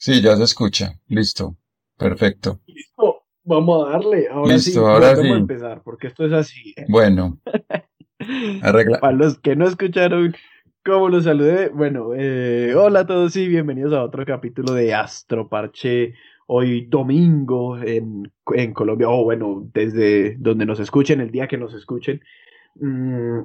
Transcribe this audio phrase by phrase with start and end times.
[0.00, 0.98] Sí, ya se escucha.
[1.08, 1.56] Listo.
[1.98, 2.58] Perfecto.
[2.66, 3.22] Listo.
[3.44, 4.28] Vamos a darle.
[4.30, 5.30] Ahora Listo, sí, ahora vamos a sí.
[5.32, 6.74] empezar, porque esto es así.
[6.88, 7.38] Bueno,
[8.62, 8.98] arregla.
[8.98, 10.34] Para los que no escucharon
[10.86, 15.50] cómo los saludé, bueno, eh, hola a todos y bienvenidos a otro capítulo de Astro
[15.50, 16.14] Parche.
[16.46, 21.74] Hoy domingo en, en Colombia, o bueno, desde donde nos escuchen, el día que nos
[21.74, 22.22] escuchen.
[22.76, 23.40] Mm,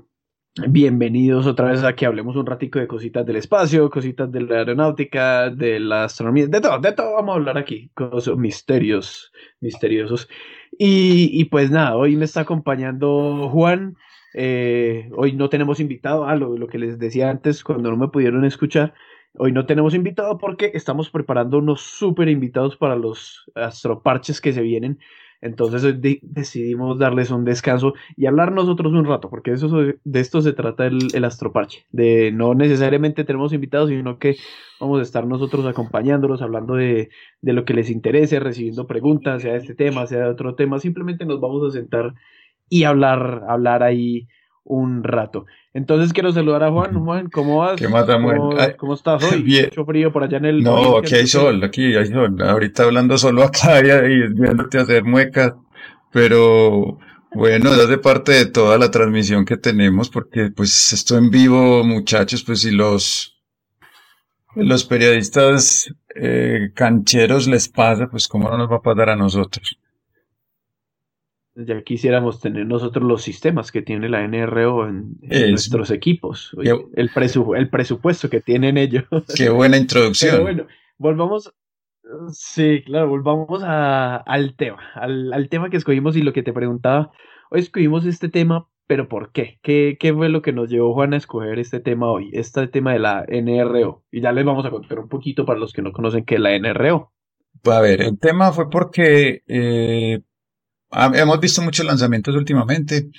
[0.55, 4.59] bienvenidos otra vez a que hablemos un ratico de cositas del espacio, cositas de la
[4.59, 10.29] aeronáutica, de la astronomía, de todo, de todo vamos a hablar aquí, cosas misterios, misteriosos.
[10.77, 13.97] Y, y pues nada, hoy me está acompañando Juan.
[14.33, 18.07] Eh, hoy no tenemos invitado, ah, lo, lo que les decía antes cuando no me
[18.07, 18.93] pudieron escuchar.
[19.37, 24.61] Hoy no tenemos invitado porque estamos preparando unos súper invitados para los astroparches que se
[24.61, 24.99] vienen.
[25.45, 29.69] Entonces de- decidimos darles un descanso y hablar nosotros un rato, porque eso,
[30.03, 31.85] de esto se trata el, el astroparche.
[31.91, 34.37] De no necesariamente tenemos invitados, sino que
[34.79, 37.09] vamos a estar nosotros acompañándolos, hablando de,
[37.41, 40.79] de lo que les interese, recibiendo preguntas, sea de este tema, sea de otro tema.
[40.79, 42.13] Simplemente nos vamos a sentar
[42.69, 44.27] y hablar, hablar ahí
[44.65, 45.45] un rato.
[45.73, 46.93] Entonces quiero saludar a Juan.
[46.93, 47.79] Juan, ¿cómo vas?
[47.79, 48.37] ¿Qué más, Samuel?
[48.37, 49.41] ¿Cómo, Ay, cómo estás hoy?
[49.43, 49.65] bien.
[49.65, 50.63] Mucho frío por allá en el...
[50.63, 52.35] No, aquí hay sol, aquí hay sol.
[52.41, 55.53] Ahorita hablando solo acá y, viéndote hacer muecas,
[56.11, 56.97] pero
[57.31, 62.43] bueno, hace parte de toda la transmisión que tenemos, porque pues esto en vivo, muchachos,
[62.43, 63.37] pues si los,
[64.55, 69.77] los periodistas eh, cancheros les pasa, pues cómo no nos va a pasar a nosotros.
[71.55, 76.53] Ya quisiéramos tener nosotros los sistemas que tiene la NRO en, nuestros equipos.
[76.57, 79.05] Oye, Qué- el, presu- el presupuesto que tienen ellos.
[79.35, 80.41] Qué buena Pero introducción.
[80.41, 81.53] bueno, volvamos.
[82.31, 86.53] Sí, claro, volvamos a- al tema, al, al tema que escogimos y lo que te
[86.53, 87.11] preguntaba.
[87.49, 89.57] Hoy escogimos este tema, pero ¿por qué?
[89.63, 92.29] ¿Qué, qué fue lo que nos llevó Juan a escoger este tema hoy?
[92.33, 94.03] Este tema de la NRO.
[94.11, 96.41] Y ya les vamos a contar un poquito para los que no conocen qué es
[96.41, 97.11] la NRO.
[97.63, 100.21] A ver, el tema fue porque eh,
[101.13, 103.09] hemos visto muchos lanzamientos últimamente,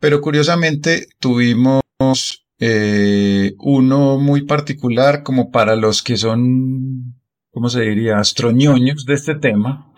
[0.00, 1.82] pero curiosamente tuvimos
[2.60, 7.14] eh, uno muy particular como para los que son,
[7.50, 9.92] ¿cómo se diría?, astroñoños de este tema.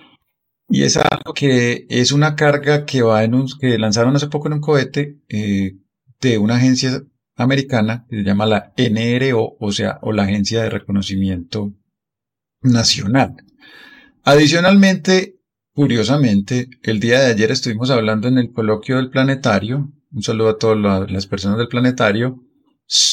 [0.69, 4.49] Y es algo que es una carga que va en un, que lanzaron hace poco
[4.49, 5.73] en un cohete eh,
[6.21, 7.03] de una agencia
[7.37, 11.73] americana que se llama la NRO, o sea, o la Agencia de Reconocimiento
[12.63, 13.37] Nacional.
[14.23, 15.40] Adicionalmente,
[15.81, 19.91] curiosamente, el día de ayer estuvimos hablando en el coloquio del planetario.
[20.13, 22.43] Un saludo a todas la- las personas del planetario.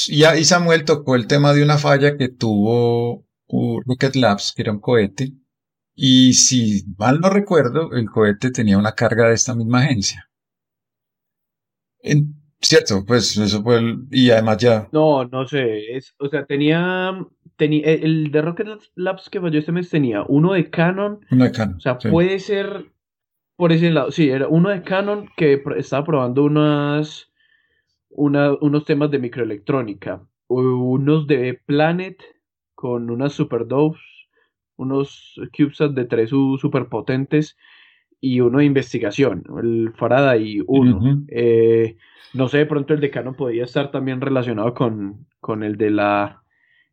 [0.07, 4.63] Y ahí Samuel tocó el tema de una falla que tuvo uh, Rocket Labs, que
[4.63, 5.31] era un cohete.
[5.95, 10.29] Y si mal no recuerdo, el cohete tenía una carga de esta misma agencia.
[12.01, 17.11] En- cierto, pues eso fue el- y además ya, No, no sé, o sea, tenía,
[17.57, 21.51] tenía, el de Rocket Labs que falló este mes tenía uno de Canon, no de
[21.51, 22.09] Canon, o sea, sí.
[22.09, 22.85] puede ser
[23.57, 27.31] por ese lado, sí, era uno de Canon que estaba probando unas,
[28.09, 32.21] una- unos temas de microelectrónica, unos de Planet
[32.75, 33.99] con unas Superdose,
[34.75, 37.57] unos CubeSat de 3U super potentes
[38.21, 40.97] y uno de investigación, el Faraday 1.
[40.97, 41.25] Ujú.
[41.29, 41.97] Eh,
[42.35, 45.89] no sé, de pronto el de Canon podía estar también relacionado con, con el de
[45.89, 46.43] la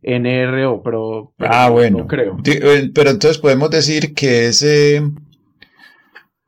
[0.04, 1.98] NRO, pero, pero Ah, no- bueno.
[1.98, 2.36] no creo.
[2.44, 5.02] Eh, Pero entonces podemos decir que ese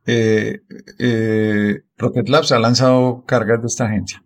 [0.06, 0.60] eh,
[0.98, 4.22] eh, Rocket Labs ha lanzado cargas de esta agencia.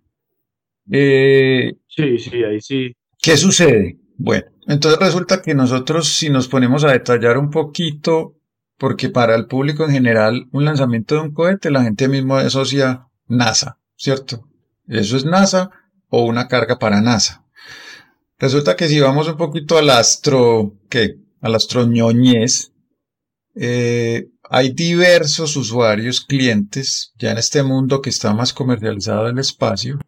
[0.90, 2.92] Eh, Sí, sí, ahí sí.
[3.20, 3.98] ¿qué sucede?
[4.16, 8.36] Bueno, entonces resulta que nosotros si nos ponemos a detallar un poquito,
[8.78, 13.06] porque para el público en general un lanzamiento de un cohete la gente mismo asocia
[13.26, 14.46] NASA, ¿cierto?
[14.86, 15.70] Eso es NASA
[16.08, 17.44] o una carga para NASA.
[18.40, 21.18] Resulta que si vamos un poquito al astro, ¿qué?
[21.42, 22.72] Al astroñoñez,
[23.54, 29.98] eh, hay diversos usuarios, clientes, ya en este mundo que está más comercializado del espacio,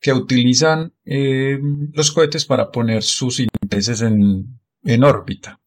[0.00, 1.58] que utilizan eh,
[1.92, 5.60] los cohetes para poner sus intereses en, en órbita.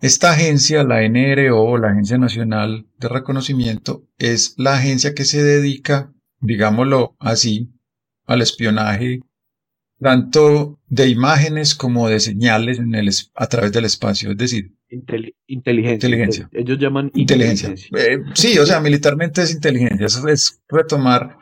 [0.00, 6.12] Esta agencia, la NRO, la Agencia Nacional de Reconocimiento, es la agencia que se dedica,
[6.40, 7.70] digámoslo así,
[8.26, 9.20] al espionaje
[10.00, 14.72] tanto de imágenes como de señales en el, es- a través del espacio, es decir,
[14.90, 15.94] Inteli- inteligencia.
[16.06, 16.48] Inteligencia.
[16.52, 17.70] Ellos llaman inteligencia.
[17.70, 18.12] inteligencia.
[18.14, 21.38] Eh, sí, o sea, militarmente es inteligencia, eso es retomar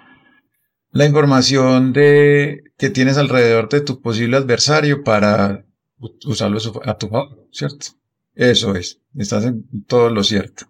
[0.90, 5.64] la información de que tienes alrededor de tu posible adversario para
[6.24, 7.86] usarlo a tu favor, ¿cierto?
[8.34, 10.66] Eso es, estás en todo lo cierto.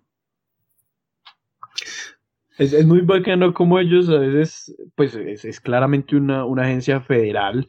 [2.63, 7.01] Es, es muy bacano como ellos a veces, pues es, es claramente una, una agencia
[7.01, 7.69] federal,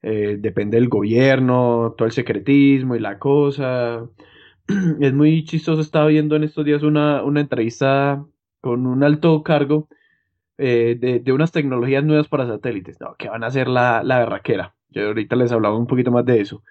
[0.00, 4.08] eh, depende del gobierno, todo el secretismo y la cosa.
[5.00, 8.24] Es muy chistoso, estaba viendo en estos días una, una entrevista
[8.62, 9.88] con un alto cargo
[10.56, 14.74] eh, de, unas tecnologías nuevas para satélites, no, que van a ser la, la berraquera.
[14.88, 16.62] Yo ahorita les hablaba un poquito más de eso.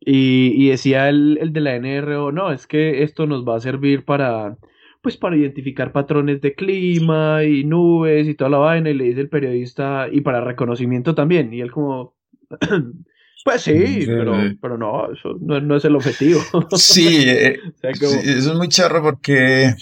[0.00, 4.04] Y, decía el, el, de la NRO, no, es que esto nos va a servir
[4.06, 4.56] para,
[5.02, 9.20] pues para identificar patrones de clima y nubes y toda la vaina, y le dice
[9.20, 12.14] el periodista, y para reconocimiento también, y él como,
[13.44, 16.40] pues sí, pero, pero no, eso no, es el objetivo.
[16.76, 19.74] Sí, eh, eso es muy charro porque,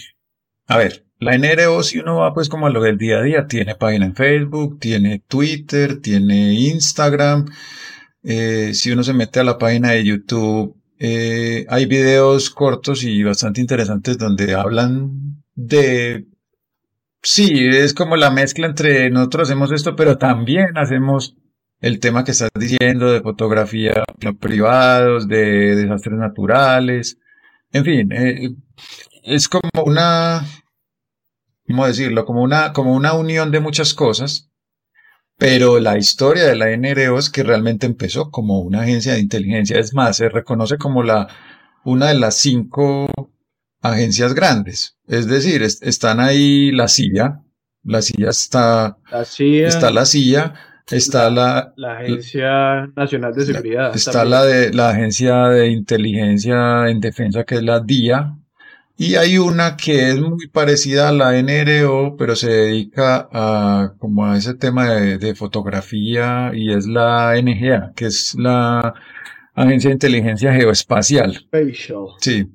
[0.67, 3.47] a ver, la NRO, si uno va pues como a lo del día a día,
[3.49, 7.47] tiene página en Facebook, tiene Twitter, tiene Instagram.
[8.23, 13.23] Eh, si uno se mete a la página de YouTube, eh, hay videos cortos y
[13.23, 16.27] bastante interesantes donde hablan de...
[17.23, 21.37] Sí, es como la mezcla entre nosotros hacemos esto, pero también hacemos
[21.81, 24.05] el tema que estás diciendo de fotografía
[24.41, 27.19] privados, de desastres naturales.
[27.73, 28.51] En fin, eh,
[29.25, 30.45] es como una
[31.69, 32.25] ¿cómo decirlo?
[32.25, 34.51] Como una, como una unión de muchas cosas,
[35.39, 39.79] pero la historia de la NRO es que realmente empezó como una agencia de inteligencia.
[39.79, 41.29] Es más, se reconoce como la,
[41.85, 43.09] una de las cinco
[43.81, 44.99] agencias grandes.
[45.07, 47.41] Es decir, están ahí la CIA,
[47.85, 50.55] la CIA está, la CIA, está la CIA,
[50.91, 53.95] está la, la, Agencia Nacional de Seguridad.
[53.95, 58.37] está la de la Agencia de Inteligencia en Defensa, que es la DIA,
[59.01, 64.27] y hay una que es muy parecida a la NRO, pero se dedica a como
[64.27, 68.95] a ese tema de, fotografía y es la NGA, que es la
[69.55, 71.33] Agencia de Inteligencia Geoespacial.
[71.33, 72.07] Spatial.
[72.21, 72.49] Sí.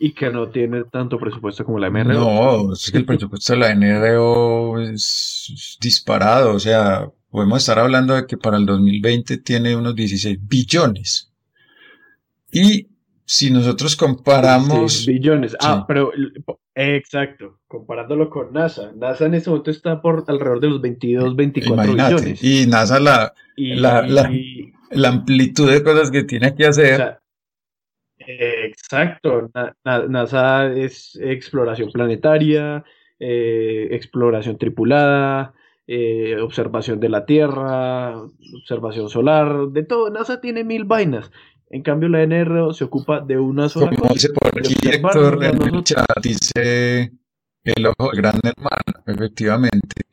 [0.00, 2.14] Y que no tiene tanto presupuesto como la MRO.
[2.14, 6.54] No, es que el presupuesto de la NRO es disparado.
[6.54, 11.30] O sea, podemos estar hablando de que para el 2020 tiene unos 16 billones.
[12.50, 12.95] Y
[13.26, 15.04] si nosotros comparamos...
[15.04, 15.56] billones.
[15.60, 16.12] Ah, pero
[16.74, 18.92] exacto, comparándolo con NASA.
[18.94, 22.42] NASA en ese momento está por alrededor de los 22, 24 billones.
[22.42, 24.02] Y NASA la, la,
[24.90, 27.18] la, amplitud de cosas que tiene que hacer.
[28.18, 29.50] exacto,
[29.84, 32.84] NASA es exploración planetaria,
[33.18, 35.52] eh, exploración tripulada,
[35.88, 38.16] eh, observación de la Tierra,
[38.60, 40.10] observación solar, de todo.
[40.10, 41.32] NASA tiene mil vainas.
[41.68, 45.62] En cambio, la NRO se ocupa de una sola Como dice por aquí Héctor en
[45.62, 47.12] el chat, dice
[47.64, 50.04] el ojo del gran hermano, efectivamente.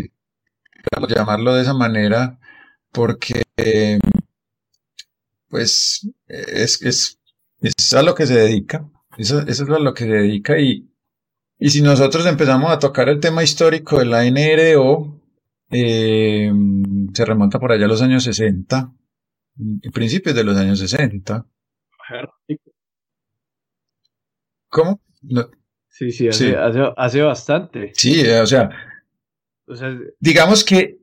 [0.91, 2.39] Vamos a llamarlo de esa manera
[2.91, 3.43] porque,
[5.47, 7.19] pues, es, es,
[7.61, 8.89] es a lo que se dedica.
[9.17, 10.89] Eso, eso, es a lo que se dedica y,
[11.59, 15.21] y si nosotros empezamos a tocar el tema histórico de la NRO,
[15.69, 16.51] eh,
[17.13, 18.91] se remonta por allá a los años 60,
[19.93, 21.45] principios de los años 60.
[24.69, 25.01] ¿Cómo?
[25.89, 27.91] Sí, sí, hace, bastante.
[27.93, 28.69] Sí, eh, o sea,
[30.19, 30.97] digamos que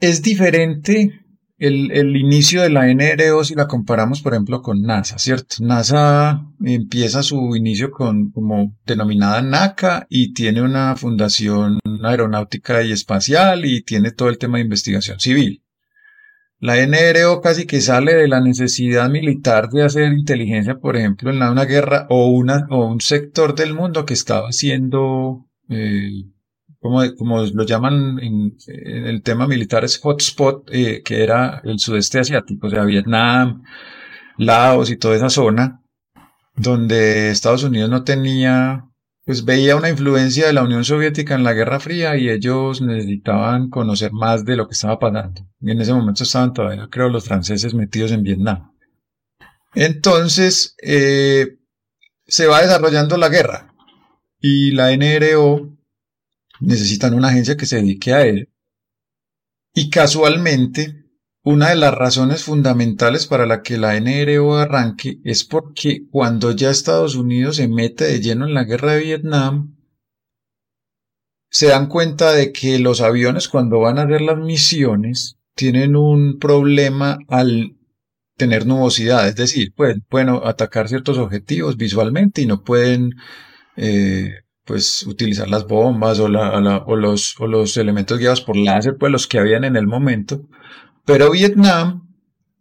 [0.00, 1.24] es diferente
[1.58, 5.56] el, el, inicio de la NRO si la comparamos, por ejemplo, con NASA, ¿cierto?
[5.60, 13.64] NASA empieza su inicio con como denominada NACA y tiene una fundación aeronáutica y espacial
[13.64, 15.64] y tiene todo el tema de investigación civil.
[16.60, 21.40] La NRO casi que sale de la necesidad militar de hacer inteligencia, por ejemplo, en
[21.40, 26.10] una guerra o, una, o un sector del mundo que estaba haciendo, eh,
[26.80, 32.18] como, como, lo llaman en, el tema militar, es hotspot, eh, que era el sudeste
[32.18, 33.62] asiático, o sea, Vietnam,
[34.36, 35.80] Laos y toda esa zona,
[36.56, 38.87] donde Estados Unidos no tenía
[39.28, 43.68] pues veía una influencia de la Unión Soviética en la Guerra Fría y ellos necesitaban
[43.68, 45.46] conocer más de lo que estaba pasando.
[45.60, 48.72] Y en ese momento estaban todavía, creo, los franceses metidos en Vietnam.
[49.74, 51.58] Entonces, eh,
[52.26, 53.74] se va desarrollando la guerra
[54.40, 55.76] y la NRO
[56.60, 58.48] necesitan una agencia que se dedique a él.
[59.74, 60.97] Y casualmente,
[61.48, 66.68] una de las razones fundamentales para la que la NRO arranque es porque cuando ya
[66.68, 69.74] Estados Unidos se mete de lleno en la guerra de Vietnam,
[71.48, 76.38] se dan cuenta de que los aviones cuando van a hacer las misiones tienen un
[76.38, 77.78] problema al
[78.36, 80.04] tener nubosidad, es decir, pueden,
[80.44, 83.14] atacar ciertos objetivos visualmente y no pueden
[83.76, 84.34] eh,
[84.66, 89.38] pues utilizar las bombas o, los, o los elementos guiados por láser, pues los que
[89.38, 90.46] habían en el momento,
[91.08, 92.06] pero Vietnam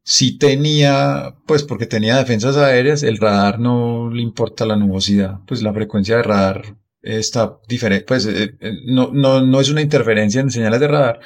[0.03, 5.61] sí tenía, pues porque tenía defensas aéreas, el radar no le importa la nubosidad, pues
[5.61, 10.39] la frecuencia de radar está diferente, pues eh, eh, no, no, no es una interferencia
[10.39, 11.19] en señales de radar,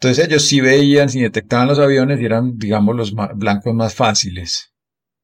[0.00, 4.72] Entonces ellos sí veían, si detectaban los aviones y eran, digamos, los blancos más fáciles.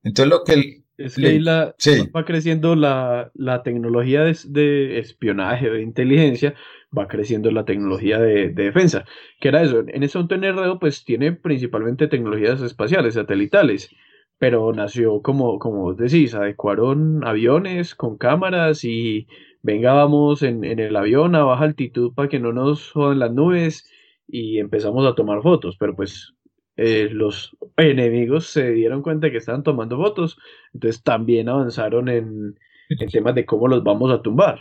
[0.03, 0.53] Entonces lo que...
[0.53, 1.75] El, es que ahí la,
[2.15, 6.55] va creciendo la, la tecnología de, espionaje, de inteligencia,
[6.97, 9.05] va creciendo la tecnología de, defensa.
[9.41, 13.91] Que era eso, en ese momento en pues tiene principalmente tecnologías espaciales, satelitales,
[14.39, 19.27] pero nació como, como vos decís, adecuaron aviones con cámaras y
[19.63, 23.89] venga, vamos en, el avión a baja altitud para que no nos jodan las nubes
[24.27, 26.35] y empezamos a tomar fotos, pero pues
[26.77, 30.39] eh, los enemigos se dieron cuenta que estaban tomando fotos,
[30.73, 32.59] entonces también avanzaron en,
[32.89, 34.61] en temas de cómo los vamos a tumbar.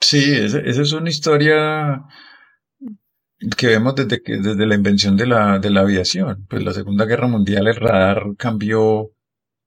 [0.00, 2.02] Sí, esa, es una historia
[3.56, 6.46] que vemos desde, que, desde la invención de la, de la aviación.
[6.48, 9.10] Pues la Segunda Guerra Mundial el radar cambió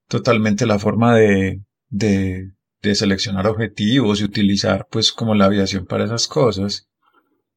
[0.08, 6.06] totalmente la forma de, de, de seleccionar objetivos y utilizar pues como la aviación para
[6.06, 6.88] esas cosas.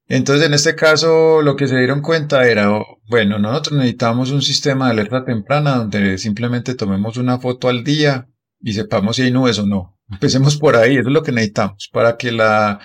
[0.09, 4.40] Entonces, en este caso, lo que se dieron cuenta era, oh, bueno, nosotros necesitamos un
[4.40, 8.28] sistema de alerta temprana donde simplemente tomemos una foto al día
[8.60, 9.98] y sepamos si hay nubes o no.
[10.10, 12.80] Empecemos por ahí, eso es lo que necesitamos, para que la,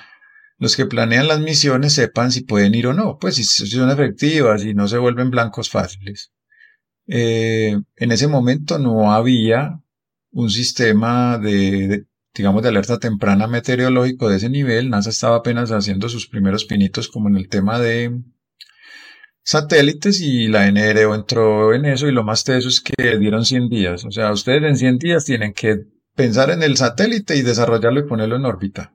[0.58, 4.63] los que planean las misiones sepan si pueden ir o no, pues si, son efectivas
[4.63, 6.32] y no se vuelven blancos fáciles.
[7.08, 9.82] Eh, en ese momento no había
[10.32, 14.90] un sistema de, digamos, de alerta temprana meteorológico de ese nivel.
[14.90, 18.22] NASA estaba apenas haciendo sus primeros pinitos como en el tema de
[19.44, 23.70] satélites y la NRO entró en eso y lo más teso es que dieron 100
[23.70, 24.06] días.
[24.06, 28.08] O sea, ustedes en 100 días tienen que pensar en el satélite y desarrollarlo y
[28.08, 28.94] ponerlo en órbita.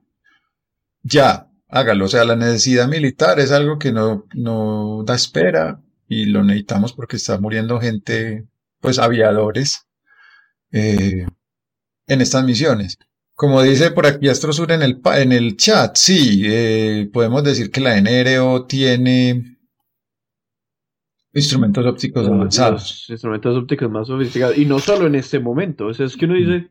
[1.03, 2.05] Ya, hágalo.
[2.05, 6.93] O sea, la necesidad militar es algo que no, no da espera y lo necesitamos
[6.93, 8.47] porque está muriendo gente,
[8.79, 9.87] pues aviadores,
[10.71, 11.25] eh,
[12.07, 12.97] en estas misiones.
[13.35, 17.81] Como dice por aquí Astrosur en el, en el chat, sí, eh, podemos decir que
[17.81, 19.56] la NRO tiene
[21.37, 23.05] instrumentos ópticos avanzados.
[23.09, 24.57] instrumentos ópticos más sofisticados.
[24.57, 25.87] Y no solo en este momento.
[25.87, 26.67] O sea, es que uno dice,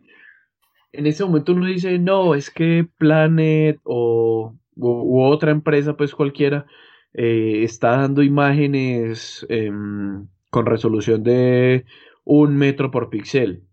[0.92, 6.66] en ese momento uno dice, no, es que Planet o u, otra empresa, pues cualquiera,
[7.14, 11.84] eh, está dando imágenes em, con resolución de
[12.24, 13.66] un metro por píxel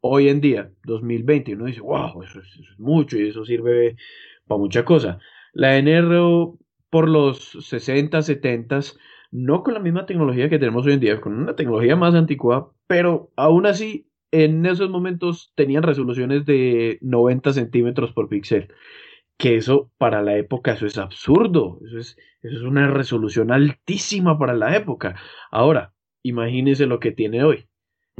[0.00, 3.96] hoy en día, 2020, uno dice, wow, eso es, mucho y eso sirve
[4.46, 5.18] para mucha cosa.
[5.52, 6.58] La NRO
[6.90, 8.80] por los 60, 70,
[9.30, 12.72] no con la misma tecnología que tenemos hoy en día, con una tecnología más antigua,
[12.86, 18.68] pero aún así en esos momentos tenían resoluciones de 90 centímetros por píxel.
[19.36, 21.80] Que eso para la época, eso es absurdo.
[21.86, 25.16] Eso es, eso es una resolución altísima para la época.
[25.50, 27.66] Ahora, imagínense lo que tiene hoy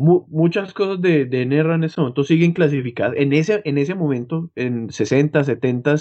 [0.01, 3.15] muchas cosas de, de NR en ese momento siguen clasificadas.
[3.17, 5.97] En ese, en ese momento, en 60, 70,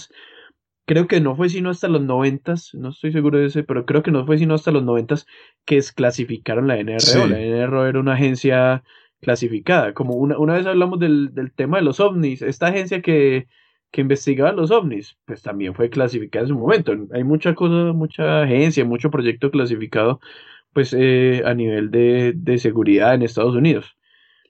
[0.89, 4.01] creo que no fue sino hasta los 90, no estoy seguro de ese, pero creo
[4.01, 5.17] que no fue sino hasta los 90
[5.63, 7.27] que desclasificaron la NRO.
[7.27, 8.84] La NRO era una agencia
[9.22, 9.93] clasificada.
[9.93, 13.48] Como una, una vez hablamos del, del, tema de los ovnis, esta agencia que,
[13.91, 16.91] que investigaba los ovnis, pues también fue clasificada en su momento.
[17.13, 20.19] Hay mucha cosa, mucha agencia, mucho proyecto clasificado
[20.74, 23.96] pues eh, a nivel de, de, seguridad en Estados Unidos.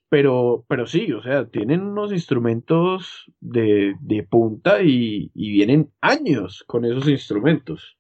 [0.10, 6.64] Pero, pero sí, o sea, tienen unos instrumentos de, de punta y, y, vienen años
[6.66, 7.98] con esos instrumentos.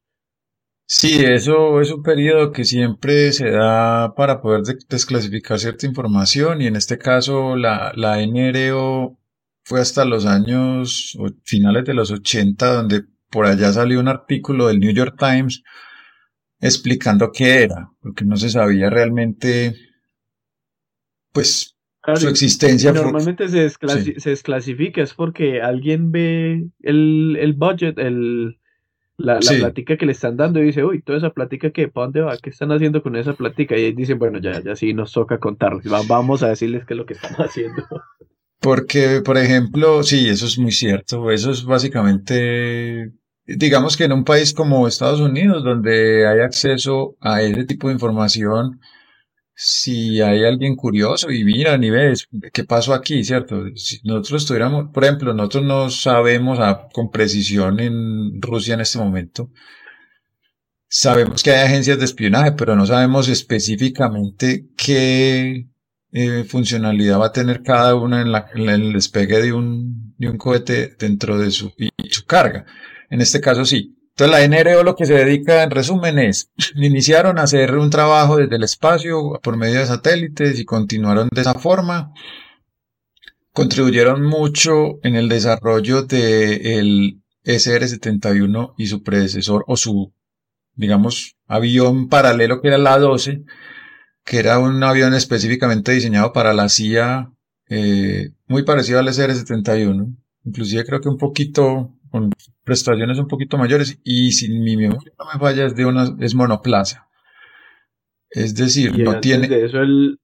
[0.87, 6.67] Sí, eso es un periodo que siempre se da para poder desclasificar cierta información y
[6.67, 9.19] en este caso la, la NRO
[9.63, 14.79] fue hasta los años finales de los 80 donde por allá salió un artículo del
[14.79, 15.61] New York Times
[16.59, 19.75] explicando qué era, porque no se sabía realmente,
[21.31, 21.77] pues,
[22.15, 22.91] su existencia.
[22.91, 28.57] Normalmente se, se, desclasifica, es porque alguien ve el, el budget, el,
[29.17, 32.05] la, la plática que le están dando y dice, uy, toda esa plática que, ¿para
[32.05, 32.37] dónde va?
[32.37, 33.77] ¿Qué están haciendo con esa plática?
[33.77, 37.05] Y dicen, bueno, ya, ya sí nos toca contarles, vamos a decirles qué es lo
[37.05, 37.83] que están haciendo.
[38.59, 43.13] Porque, por ejemplo, sí, eso es muy cierto, eso es básicamente
[43.57, 47.93] digamos que en un país como Estados Unidos, donde hay acceso a ese tipo de
[47.93, 48.79] información,
[49.61, 53.65] si hay alguien curioso y mira ni ves qué pasó aquí, ¿cierto?
[53.75, 56.59] Si nosotros estuviéramos, por ejemplo, nosotros no sabemos
[56.93, 59.51] con precisión en Rusia en este momento.
[60.87, 65.67] Sabemos que hay agencias de espionaje, pero no sabemos específicamente qué
[66.13, 70.95] eh, funcionalidad va a tener cada una en, el despegue de un, de un cohete
[70.97, 72.65] dentro de y su carga.
[73.09, 73.98] En este caso sí.
[74.19, 78.37] Entonces la NRO lo que se dedica en resumen es, iniciaron a hacer un trabajo
[78.37, 82.13] desde el espacio por medio de satélites y continuaron de esa forma.
[83.53, 90.13] Contribuyeron mucho en el desarrollo del SR-71 y su predecesor o su
[90.79, 93.43] digamos, avión paralelo que era la 12,
[94.23, 97.33] que era un avión específicamente diseñado para la CIA,
[97.67, 102.31] eh, muy parecido al SR-71, inclusive creo que un poquito, con
[102.63, 106.35] prestaciones un poquito mayores, y si mi memoria no me falla, es de una, es
[106.35, 107.07] monoplaza.
[108.29, 109.47] Es decir, no tiene...
[109.47, 110.19] De eso el,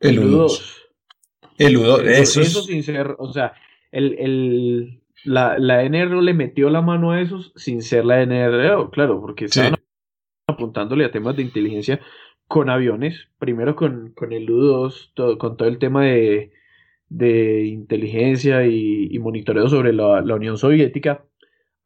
[0.00, 0.60] el U2.
[1.58, 3.54] El U2, eso, eso sin ser, o sea,
[3.90, 8.90] el, el, la, la NRO le metió la mano a esos sin ser la NRO,
[8.90, 9.76] claro, porque estaban
[10.46, 12.00] apuntándole a temas de inteligencia
[12.46, 16.52] con aviones, primero con, con el U2, con todo el tema de,
[17.08, 21.24] de inteligencia y, monitoreo sobre la, la, Unión Soviética,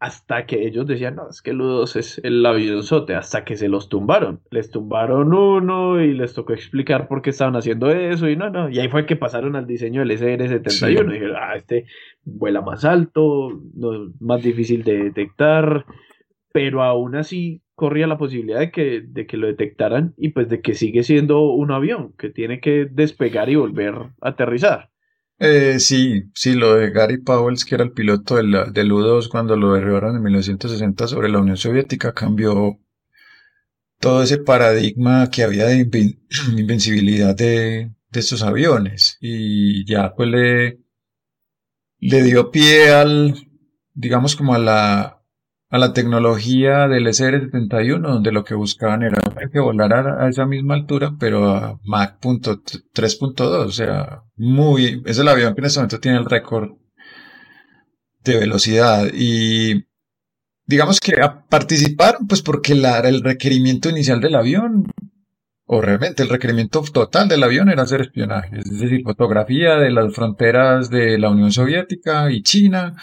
[0.01, 3.69] hasta que ellos decían, no, es que el U2 es el avionzote, hasta que se
[3.69, 4.41] los tumbaron.
[4.51, 8.71] Les tumbaron uno y les tocó explicar por qué estaban haciendo eso y no, no.
[8.71, 11.13] Y ahí fue que pasaron al diseño del SR-71.
[11.13, 11.85] Dijeron, ah, este
[12.25, 15.85] vuela más alto, no, más difícil de detectar,
[16.51, 20.61] pero aún así corría la posibilidad de que, de que lo detectaran y pues de
[20.61, 24.90] que sigue siendo un avión que tiene que despegar y volver a aterrizar.
[25.43, 29.57] Eh, sí, sí, lo de Gary Powell, que era el piloto del, del U-2 cuando
[29.57, 32.79] lo derribaron en 1960 sobre la Unión Soviética, cambió
[33.99, 35.89] todo ese paradigma que había de
[36.57, 39.17] invencibilidad de, de estos aviones.
[39.21, 40.81] Y ya pues le,
[42.01, 43.35] le dio pie al,
[43.95, 45.20] digamos como a la,
[45.71, 49.19] a la tecnología del SR-71, donde lo que buscaban era
[49.53, 55.29] que volara a, esa misma altura, pero a Mach 3.2, o sea, muy, es el
[55.29, 56.71] avión que en este momento tiene el récord
[58.25, 59.07] de velocidad.
[59.15, 59.85] Y
[60.67, 61.15] digamos que
[61.49, 64.91] participaron pues porque el requerimiento inicial del avión
[65.67, 70.13] o realmente el requerimiento total del avión era hacer espionaje, es decir, fotografía de las
[70.13, 72.97] fronteras de la Unión Soviética y China,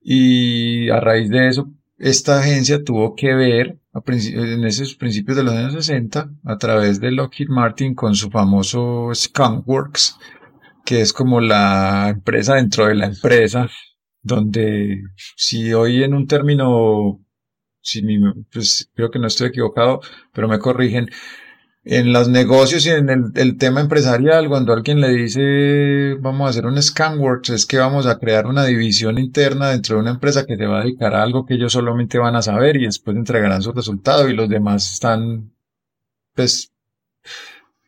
[0.00, 5.54] y a raíz de eso esta agencia tuvo que ver en esos principios de los
[5.54, 10.16] años 60 a través de Lockheed Martin con su famoso Skunkworks,
[10.84, 13.68] que es como la empresa dentro de la empresa,
[14.22, 15.02] donde
[15.36, 17.20] si hoy en un término,
[17.80, 18.02] si
[18.52, 20.00] pues creo que no estoy equivocado,
[20.32, 21.10] pero me corrigen,
[21.90, 26.66] en los negocios y en el, tema empresarial, cuando alguien le dice vamos a hacer
[26.66, 30.58] un Scanworks, es que vamos a crear una división interna dentro de una empresa que
[30.58, 33.62] te va a dedicar a algo que ellos solamente van a saber y después entregarán
[33.62, 35.50] su resultado y los demás están,
[36.34, 36.72] pues,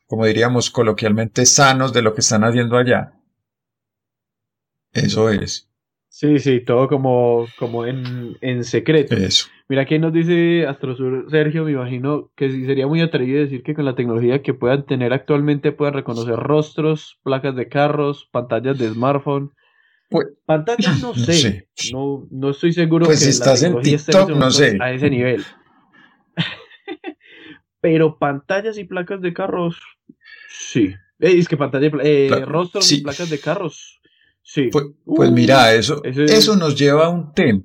[0.07, 3.13] como diríamos coloquialmente, sanos de lo que están haciendo allá.
[4.93, 5.70] Eso es.
[6.21, 9.17] Sí, sí, todo como, como en, en secreto.
[9.17, 9.47] Eso.
[9.71, 13.87] Mira, aquí nos dice Astrosur Sergio, me imagino que sería muy atrevido decir que con
[13.87, 19.55] la tecnología que puedan tener actualmente puedan reconocer rostros, placas de carros, pantallas de smartphone.
[20.11, 24.51] Pues, pantallas no sé, No, no estoy seguro pues que si estás en TikTok, no
[24.51, 24.77] sé.
[24.79, 25.43] a ese nivel.
[27.81, 29.81] Pero pantallas y placas de carros,
[30.51, 30.95] sí.
[31.19, 34.00] Eh, es que pantalla, eh, rostros y placas de carros
[34.53, 34.69] Sí.
[34.73, 37.63] Pues, pues mira, eso, eso nos lleva a un tema,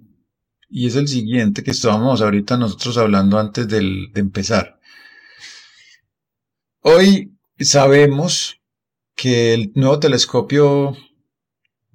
[0.70, 4.80] y es el siguiente que estábamos ahorita nosotros hablando antes del, de empezar.
[6.82, 8.62] Hoy sabemos
[9.16, 10.96] que el nuevo telescopio,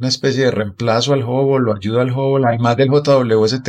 [0.00, 3.68] una especie de reemplazo al Hubble, lo ayuda al Hubble, además del JWST,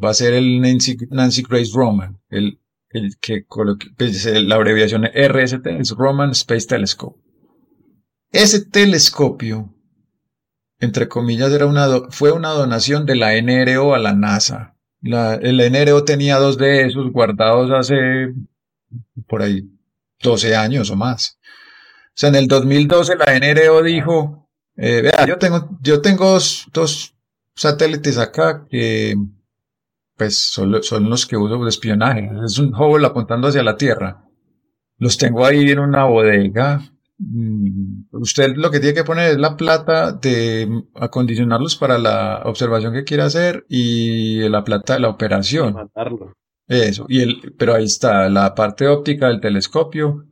[0.00, 3.44] va a ser el Nancy, Nancy Grace Roman, el, el que
[3.96, 7.20] pues, la abreviación RST es Roman Space Telescope.
[8.30, 9.74] Ese telescopio
[10.80, 14.76] entre comillas, era una fue una donación de la NRO a la NASA.
[15.02, 18.34] La, el NRO tenía dos de esos guardados hace
[19.26, 19.68] por ahí
[20.22, 21.38] 12 años o más.
[22.08, 26.38] O sea, en el 2012 la NRO dijo, eh, vea, yo tengo, yo tengo
[26.72, 27.14] dos,
[27.54, 29.14] satélites acá que
[30.16, 32.30] pues son, son, los que uso de espionaje.
[32.44, 34.24] Es un Hubble apuntando hacia la Tierra.
[34.98, 36.82] Los tengo ahí en una bodega
[38.12, 43.04] usted lo que tiene que poner es la plata de acondicionarlos para la observación que
[43.04, 45.76] quiere hacer y la plata de la operación.
[46.66, 50.26] Eso, y el, pero ahí está la parte óptica del telescopio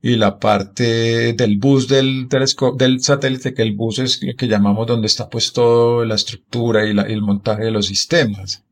[0.00, 4.48] y la parte del bus del telescopio, del satélite, que el bus es lo que
[4.48, 8.64] llamamos donde está pues toda la estructura y, el montaje de los sistemas.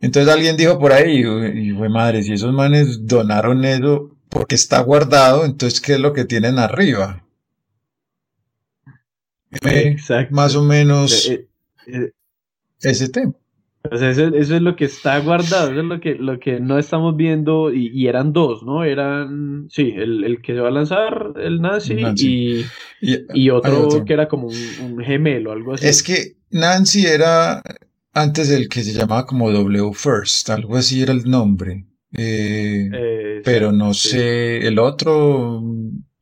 [0.00, 4.80] Entonces alguien dijo por ahí, y fue madre, si esos manes donaron eso, porque está
[4.80, 7.22] guardado, entonces, ¿qué es lo que tienen arriba?
[9.62, 10.34] Exacto.
[10.34, 11.46] Más o menos eh,
[11.86, 12.12] eh, eh,
[12.80, 13.34] ese tema.
[13.90, 14.00] eso,
[14.34, 18.06] es lo que está guardado, eso es lo que, lo que no estamos viendo, y,
[18.06, 18.84] eran dos, ¿no?
[18.84, 22.64] Eran, sí, el, que se va a lanzar, el Nancy, Y,
[23.34, 25.86] y, otro, que era como un, un, gemelo, algo así.
[25.86, 27.62] Es que Nancy era
[28.14, 31.84] antes el que se llamaba como W First, algo así era el nombre.
[32.14, 35.62] Eh, eh, pero no sé, el otro,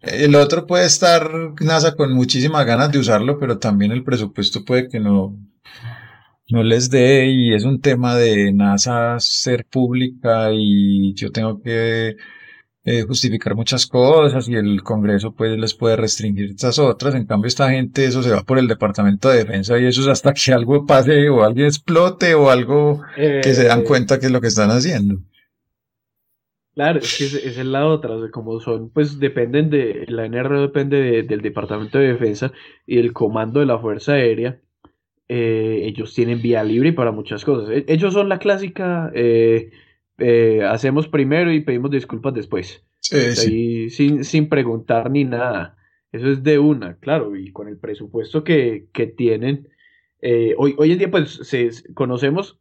[0.01, 4.89] el otro puede estar NASA con muchísimas ganas de usarlo, pero también el presupuesto puede
[4.89, 5.37] que no,
[6.49, 12.17] no les dé y es un tema de NASA ser pública y yo tengo que
[12.85, 17.17] eh, justificar muchas cosas y el Congreso pues les puede restringir estas otras.
[17.17, 20.07] En cambio esta gente eso se va por el Departamento de Defensa y eso es
[20.07, 24.33] hasta que algo pase o alguien explote o algo que se dan cuenta que es
[24.33, 25.21] lo que están haciendo.
[26.75, 31.25] Claro, es que esa es la otra, como son, pues dependen de, la NRO depende
[31.25, 32.53] del Departamento de Defensa
[32.87, 34.61] y el comando de la Fuerza Aérea,
[35.29, 37.71] eh, ellos tienen vía libre para muchas cosas.
[37.71, 39.71] E, ellos son la clásica, eh,
[40.19, 42.85] eh, hacemos primero y pedimos disculpas después.
[43.01, 45.77] Sí, Sin, sin preguntar ni nada.
[46.13, 49.69] Eso es de una, claro, y con el presupuesto que, que tienen.
[50.57, 52.60] hoy, hoy en día, pues, se, conocemos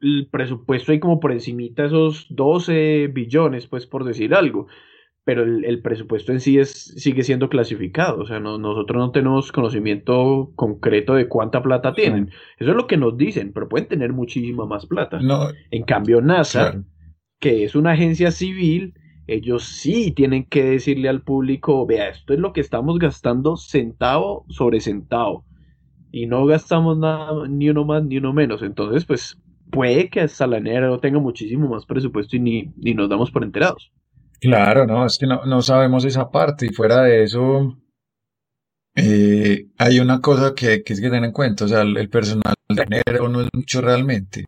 [0.00, 4.66] el presupuesto hay como por encimita esos 12 billones, pues por decir algo,
[5.24, 10.52] pero el, presupuesto en sí es, sigue siendo clasificado, o sea, nosotros no tenemos conocimiento
[10.56, 12.30] concreto de cuánta plata tienen.
[12.58, 15.20] Eso es lo que nos dicen, pero pueden tener muchísima más plata.
[15.20, 16.82] No, en cambio, NASA,
[17.38, 18.94] que es una agencia civil,
[19.26, 24.46] ellos sí tienen que decirle al público, vea, esto es lo que estamos gastando centavo
[24.48, 25.44] sobre centavo.
[26.10, 28.62] Y no gastamos nada, ni uno más ni uno menos.
[28.62, 33.08] Entonces, pues puede que hasta la enero tenga muchísimo más presupuesto y ni, ni nos
[33.08, 33.92] damos por enterados.
[34.40, 37.76] Claro, no, es que no, no sabemos esa parte y fuera de eso
[38.96, 42.54] eh, hay una cosa que, que, es que tener en cuenta, o sea, el, personal
[42.68, 44.46] de enero no es mucho realmente.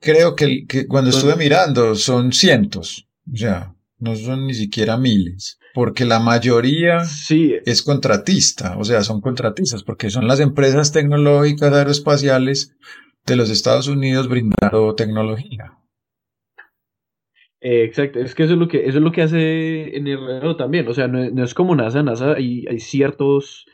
[0.00, 5.58] Creo que, que cuando estuve mirando son cientos, o sea, no son ni siquiera miles
[5.74, 7.56] porque la mayoría sí.
[7.66, 12.76] es contratista, o sea, son contratistas, porque son las empresas tecnológicas aeroespaciales
[13.26, 15.72] de los Estados Unidos brindando tecnología.
[17.60, 20.56] Eh, exacto, es que eso es lo que eso es lo que hace en el
[20.56, 23.66] también, o sea, no, es como NASA, NASA hay, hay ciertos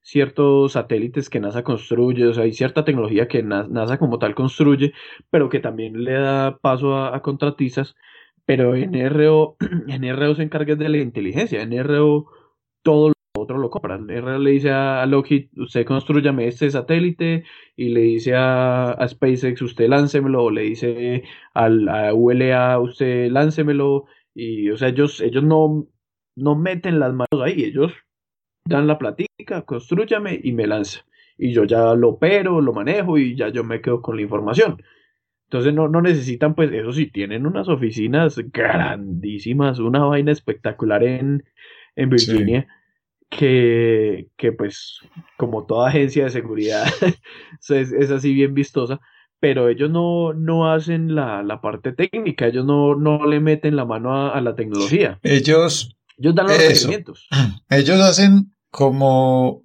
[0.00, 4.92] ciertos satélites que NASA construye, o sea, hay cierta tecnología que NASA como tal construye,
[5.30, 7.96] pero que también le da paso a, a contratistas
[8.48, 9.58] pero NRO,
[10.00, 12.24] NRO se encarga de la inteligencia, NRO
[12.82, 13.98] todo lo otro lo compra.
[13.98, 17.44] NRO le dice a Lockheed, usted construyame este satélite,
[17.76, 24.06] y le dice a, SpaceX, usted láncemelo, o le dice al, a ULA, usted láncemelo,
[24.34, 25.86] y o sea, ellos, ellos no,
[26.34, 27.92] no meten las manos ahí, ellos
[28.64, 31.04] dan la platica, construyame y me lanza.
[31.36, 34.82] Y yo ya lo opero, lo manejo y ya yo me quedo con la información.
[35.48, 41.42] Entonces no, no necesitan, pues, eso sí, tienen unas oficinas grandísimas, una vaina espectacular en,
[41.96, 42.66] en Virginia,
[43.30, 45.00] que, que, pues,
[45.38, 46.84] como toda agencia de seguridad,
[47.70, 49.00] es, así bien vistosa,
[49.40, 53.86] pero ellos no, no hacen la, la parte técnica, ellos no, no le meten la
[53.86, 55.18] mano a, la tecnología.
[55.22, 55.96] Ellos...
[56.18, 57.28] Ellos dan los requerimientos.
[57.70, 59.62] Ellos hacen como...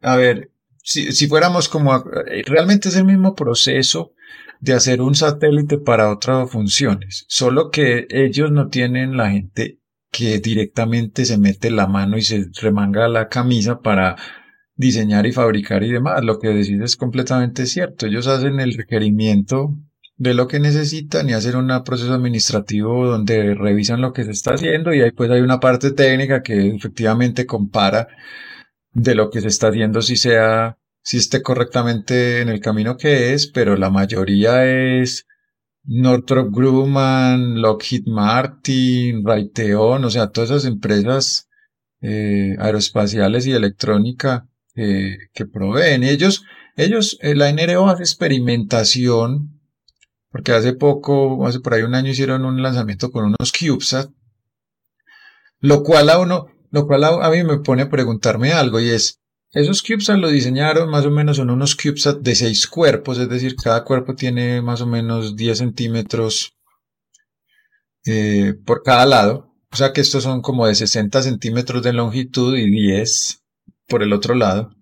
[0.00, 0.49] A ver,
[0.82, 2.04] si, si fuéramos como...
[2.46, 4.12] Realmente es el mismo proceso
[4.60, 9.78] de hacer un satélite para otras funciones, solo que ellos no tienen la gente
[10.12, 14.16] que directamente se mete la mano y se remanga la camisa para
[14.74, 16.24] diseñar y fabricar y demás.
[16.24, 18.06] Lo que decís es completamente cierto.
[18.06, 19.76] Ellos hacen el requerimiento
[20.16, 24.54] de lo que necesitan y hacen un proceso administrativo donde revisan lo que se está
[24.54, 28.08] haciendo y ahí pues hay una parte técnica que efectivamente compara
[28.92, 33.32] de lo que se está haciendo si sea si esté correctamente en el camino que
[33.32, 35.26] es, pero la mayoría es
[35.84, 41.48] Northrop Grumman, Lockheed Martin, Raytheon, o sea, todas esas empresas
[42.02, 46.04] eh, aeroespaciales y electrónica que proveen.
[46.04, 46.44] Ellos,
[46.76, 49.60] ellos, eh, la NRO hace experimentación,
[50.30, 54.10] porque hace poco, hace por ahí un año hicieron un lanzamiento con unos CubeSat,
[55.58, 59.20] lo cual a uno, lo cual a mí me pone a preguntarme algo y es,
[59.52, 63.56] esos CubeSat lo diseñaron más o menos son unos CubeSat de seis cuerpos, es decir,
[63.56, 66.52] cada cuerpo tiene más o menos 10 centímetros
[68.06, 69.52] eh, por cada lado.
[69.72, 73.42] O sea que estos son como de 60 centímetros de longitud y 10
[73.88, 74.74] por el otro lado.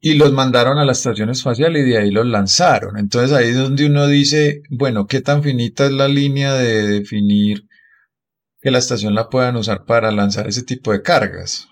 [0.00, 2.98] Y los mandaron a la estación espacial y de ahí los lanzaron.
[2.98, 7.67] Entonces ahí es donde uno dice, bueno, ¿qué tan finita es la línea de definir
[8.60, 11.68] que la estación la puedan usar para lanzar ese tipo de cargas?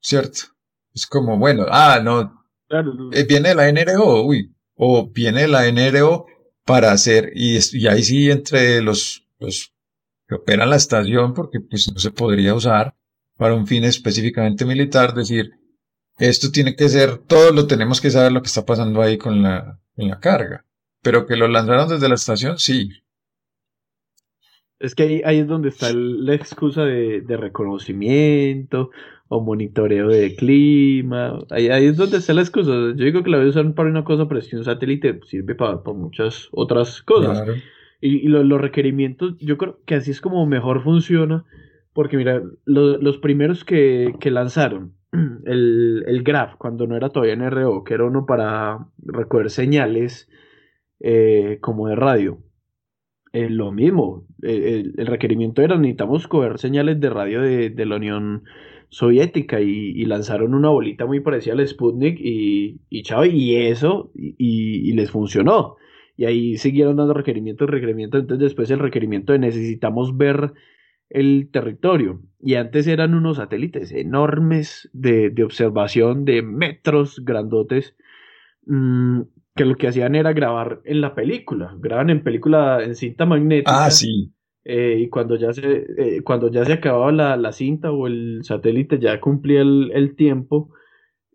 [0.00, 0.40] ¿Cierto?
[0.94, 2.44] Es como, bueno, ah, no,
[3.12, 6.26] eh, viene la NRO, uy, o viene la NRO
[6.64, 9.72] para hacer, y, y ahí sí entre los, los
[10.28, 12.94] que operan la estación, porque pues no se podría usar
[13.36, 15.50] para un fin específicamente militar, decir,
[16.18, 19.42] esto tiene que ser, todos lo tenemos que saber lo que está pasando ahí con
[19.42, 20.64] la, con la carga.
[21.02, 22.88] pero que lo lanzaron desde la estación, sí.
[24.82, 28.90] Es que ahí, ahí es donde está la excusa de, de, reconocimiento
[29.28, 31.38] o monitoreo de clima.
[31.50, 32.72] Ahí, ahí, es donde está la excusa.
[32.72, 35.20] Yo digo que la voy a usar para una cosa, pero es que un satélite
[35.24, 37.44] sirve para, para muchas otras cosas.
[38.00, 41.44] Y, y los requerimientos, yo creo que así es como mejor funciona.
[41.92, 44.94] Porque mira, los primeros que, que lanzaron,
[45.44, 50.28] el, el, Graph, cuando no era todavía NRO, que era uno para recoger señales
[50.98, 52.42] eh, como de radio
[53.32, 58.44] eh, lo mismo, eh, el, requerimiento era necesitamos coger señales de radio de, la Unión
[58.90, 64.92] Soviética y, lanzaron una bolita muy parecida al Sputnik y, y chao, y eso, y,
[64.92, 65.76] les funcionó.
[66.16, 70.52] Y ahí siguieron dando requerimientos, requerimientos, entonces después el requerimiento de necesitamos ver
[71.08, 72.20] el territorio.
[72.38, 77.96] Y antes eran unos satélites enormes de, de observación de metros grandotes.
[78.66, 79.22] Mm,
[79.54, 83.86] que lo que hacían era grabar en la película, graban en película en cinta magnética.
[83.86, 84.32] Ah, sí.
[84.64, 88.98] Eh, y cuando ya se, eh, cuando ya se acababa la, cinta o el satélite
[88.98, 90.70] ya cumplía el, tiempo,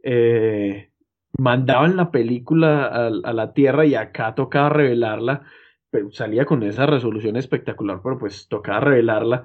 [0.02, 0.92] eh,
[1.38, 5.44] mandaban la película a, a, la Tierra y acá tocaba revelarla,
[5.92, 9.44] pero salía con esa resolución espectacular, pero pues tocaba revelarla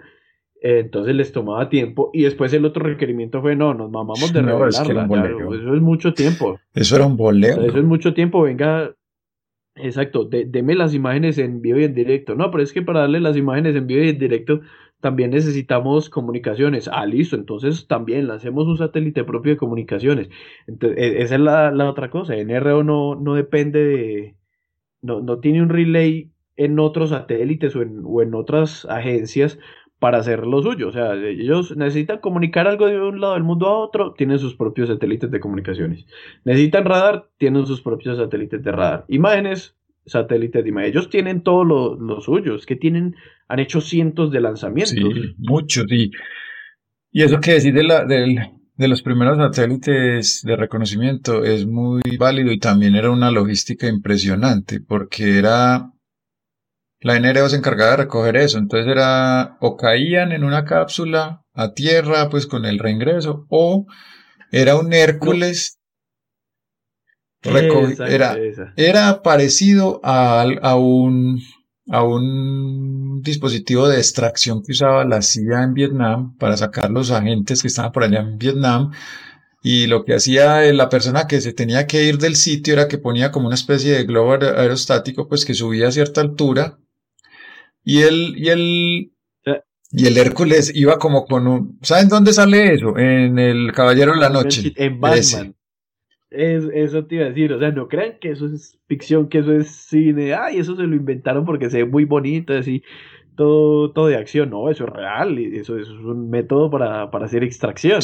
[0.63, 4.67] entonces les tomaba tiempo y después el otro requerimiento fue no, nos mamamos de no,
[4.69, 6.61] eso es mucho tiempo.
[6.73, 7.61] Eso era un boleo.
[7.63, 8.95] eso es mucho tiempo, venga,
[9.75, 12.37] exacto, deme las imágenes en vivo y en directo.
[12.37, 14.61] No, pero es que para darle las imágenes en vivo y en directo
[15.01, 16.89] también necesitamos comunicaciones.
[16.93, 20.31] Ah, listo, entonces también lancemos un satélite propio de comunicaciones.
[20.69, 24.37] Entonces, e, esa es la, otra cosa, NRO no, no depende de,
[25.01, 29.59] no, no tiene un relay en otros satélites o en, o en otras agencias
[30.03, 30.89] para hacer lo suyo.
[30.89, 34.57] O sea, ellos necesitan comunicar algo de un lado del mundo a otro, tienen sus
[34.57, 36.07] propios satélites de comunicaciones.
[36.45, 39.05] Necesitan radar, tienen sus propios satélites de radar.
[39.07, 40.97] Imágenes, satélites de imágenes.
[40.97, 43.15] Ellos tienen todo lo, suyo, es que tienen,
[43.47, 44.91] han hecho cientos de lanzamientos.
[44.91, 45.87] Sí, muchos.
[45.89, 46.11] Y,
[47.13, 52.51] y eso que decir de, la, de los primeros satélites de reconocimiento es muy válido
[52.51, 55.92] y también era una logística impresionante porque era
[57.03, 61.73] la NRO se encargaba de recoger eso, entonces era o caían en una cápsula a
[61.75, 63.87] tierra pues con el reingreso o
[64.51, 65.79] era un Hércules
[68.09, 68.37] era,
[68.77, 71.41] era parecido a, a, un,
[71.89, 77.63] a un dispositivo de extracción que usaba la CIA en Vietnam para sacar los agentes
[77.63, 78.93] que estaban por allá en Vietnam.
[79.65, 82.99] Y lo que hacía la persona que se tenía que ir del sitio era que
[82.99, 86.79] ponía como una especie de globo aerostático, pues que subía a cierta altura
[87.85, 89.13] y el, y el,
[89.95, 92.97] y el Hércules iba como con un, ¿saben dónde sale eso?
[92.97, 94.73] En el Caballero de la Noche.
[94.77, 95.55] En Batman.
[96.31, 99.41] Es, eso te iba a decir, o sea, no crean que eso es ficción, que
[99.41, 102.83] eso es cine, ay, eso se lo inventaron porque se ve muy bonito, así,
[103.37, 107.27] todo, todo de acción, no, eso es real, eso, eso es un método para, para
[107.27, 108.01] hacer extracción.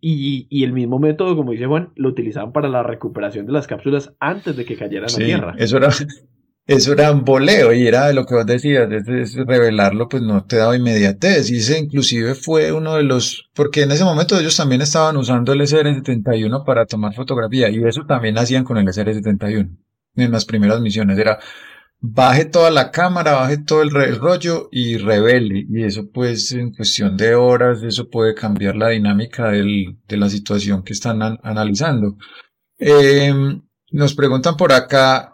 [0.00, 3.66] Y, y, el mismo método, como dice Juan, lo utilizaban para la recuperación de las
[3.66, 5.54] cápsulas antes de que cayeran a tierra.
[5.56, 5.88] Eso era,
[6.66, 10.44] eso era un boleo y era de lo que vos decías, es, revelarlo pues no
[10.44, 14.56] te daba inmediatez y ese inclusive fue uno de los, porque en ese momento ellos
[14.56, 19.76] también estaban usando el SR-71 para tomar fotografía y eso también hacían con el SR-71
[20.16, 21.38] en las primeras misiones, era
[22.00, 27.16] baje toda la cámara, baje todo el, rollo y revele y eso pues en cuestión
[27.16, 32.16] de horas eso puede cambiar la dinámica del, de la situación que están analizando.
[32.78, 35.33] Em, nos preguntan por acá,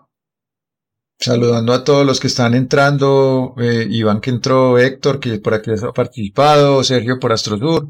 [1.20, 5.70] Saludando a todos los que están entrando, eh, Iván que entró, Héctor que por aquí
[5.70, 7.88] ha participado, Sergio por Astrosur.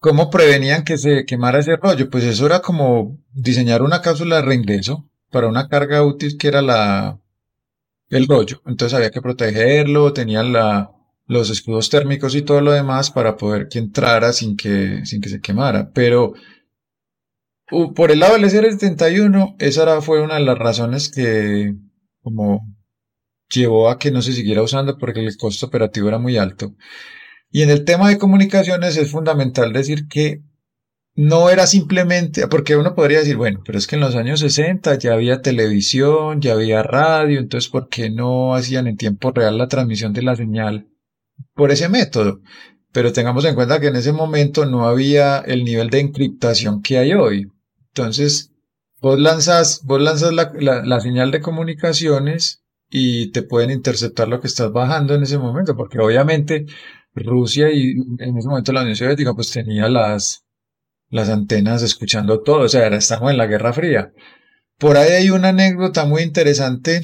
[0.00, 2.10] ¿Cómo prevenían que se quemara ese rollo?
[2.10, 6.60] Pues eso era como diseñar una cápsula de reingreso para una carga útil que era
[6.60, 7.18] la
[8.10, 8.60] el rollo.
[8.66, 10.92] Entonces había que protegerlo, tenían la,
[11.26, 15.30] los escudos térmicos y todo lo demás para poder que entrara sin que, sin que
[15.30, 15.90] se quemara.
[15.94, 16.34] Pero
[17.94, 21.74] por el lado del SR-71, esa fue una de las razones que
[22.26, 22.66] como
[23.54, 26.74] llevó a que no se siguiera usando porque el costo operativo era muy alto.
[27.52, 30.42] Y en el tema de comunicaciones es fundamental decir que
[31.14, 34.98] no era simplemente, porque uno podría decir, bueno, pero es que en los años 60
[34.98, 39.68] ya había televisión, ya había radio, entonces ¿por qué no hacían en tiempo real la
[39.68, 40.88] transmisión de la señal
[41.54, 42.40] por ese método?
[42.90, 46.98] Pero tengamos en cuenta que en ese momento no había el nivel de encriptación que
[46.98, 47.46] hay hoy.
[47.94, 48.50] Entonces,
[49.00, 54.46] Vos lanzas, vos lanzas la, la, señal de comunicaciones y te pueden interceptar lo que
[54.46, 56.66] estás bajando en ese momento, porque obviamente
[57.14, 60.44] Rusia y en ese momento la Unión Soviética pues tenía las,
[61.10, 64.12] las antenas escuchando todo, o sea, era, estamos en la Guerra Fría.
[64.78, 67.02] Por ahí hay una anécdota muy interesante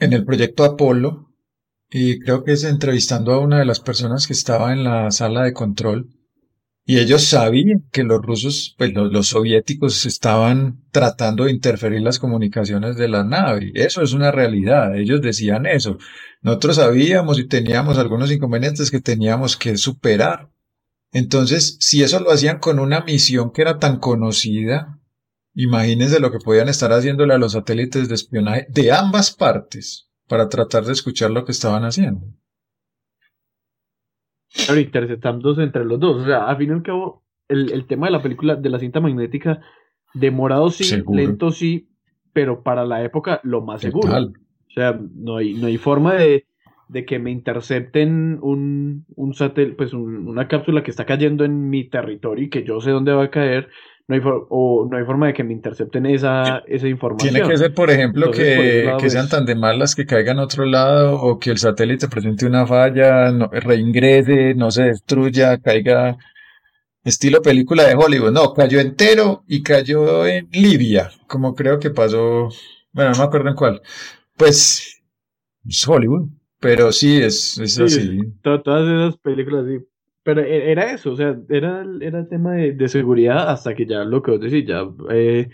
[0.00, 1.30] en el proyecto Apolo
[1.90, 5.44] y creo que es entrevistando a una de las personas que estaba en la sala
[5.44, 6.10] de control
[6.86, 12.96] y ellos sabían que los rusos, pues los, soviéticos estaban tratando de interferir las comunicaciones
[12.96, 13.72] de la nave.
[13.74, 14.94] Eso es una realidad.
[14.94, 15.96] Ellos decían eso.
[16.42, 20.50] Nosotros sabíamos y teníamos algunos inconvenientes que teníamos que superar.
[21.10, 25.00] Entonces, si eso lo hacían con una misión que era tan conocida,
[25.54, 30.50] imagínense lo que podían estar haciéndole a los satélites de espionaje de ambas partes para
[30.50, 32.26] tratar de escuchar lo que estaban haciendo.
[34.54, 36.22] Claro, interceptándose entre los dos.
[36.22, 39.00] O sea, al fin y al cabo, el, tema de la película, de la cinta
[39.00, 39.60] magnética,
[40.14, 41.88] demorado sí, lento sí,
[42.32, 44.14] pero para la época lo más seguro.
[44.16, 46.46] O sea, no hay, no hay forma de,
[47.06, 52.44] que me intercepten un, un satélite, pues una cápsula que está cayendo en mi territorio
[52.44, 53.68] y que yo sé dónde va a caer
[54.06, 57.32] no hay, o no hay forma de que me intercepten esa, esa información.
[57.32, 61.20] Tiene que ser, por ejemplo, que, sean tan de malas que caigan a otro lado
[61.20, 66.18] o que el satélite presente una falla, no, reingrese, no se destruya, caiga
[67.02, 68.32] estilo película de Hollywood.
[68.32, 72.50] No, cayó entero y cayó en Libia, como creo que pasó,
[72.92, 73.82] bueno, no me acuerdo en cuál.
[74.36, 75.02] Pues
[75.66, 76.28] es Hollywood,
[76.60, 78.18] pero sí, es, es así.
[78.42, 79.86] Todas esas películas, sí
[80.24, 84.04] pero e, era eso, o sea, era, era el tema de, seguridad hasta que ya
[84.04, 85.48] lo que vos decís, ya eh,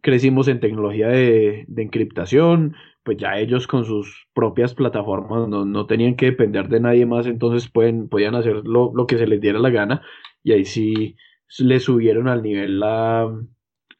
[0.00, 6.26] crecimos en tecnología de, encriptación, pues ya ellos con sus propias plataformas no, tenían que
[6.26, 10.02] depender de nadie más, entonces pueden, podían hacer lo, que se les diera la gana
[10.42, 11.16] y ahí sí
[11.58, 13.24] le subieron al nivel a,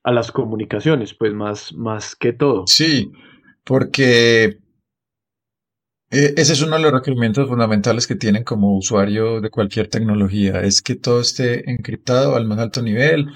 [0.04, 2.64] a las comunicaciones, pues más, más que todo.
[2.68, 3.10] Sí,
[3.64, 4.61] porque
[6.12, 10.82] ese es uno de los requerimientos fundamentales que tienen como usuario de cualquier tecnología, es
[10.82, 13.28] que todo esté encriptado al más alto nivel.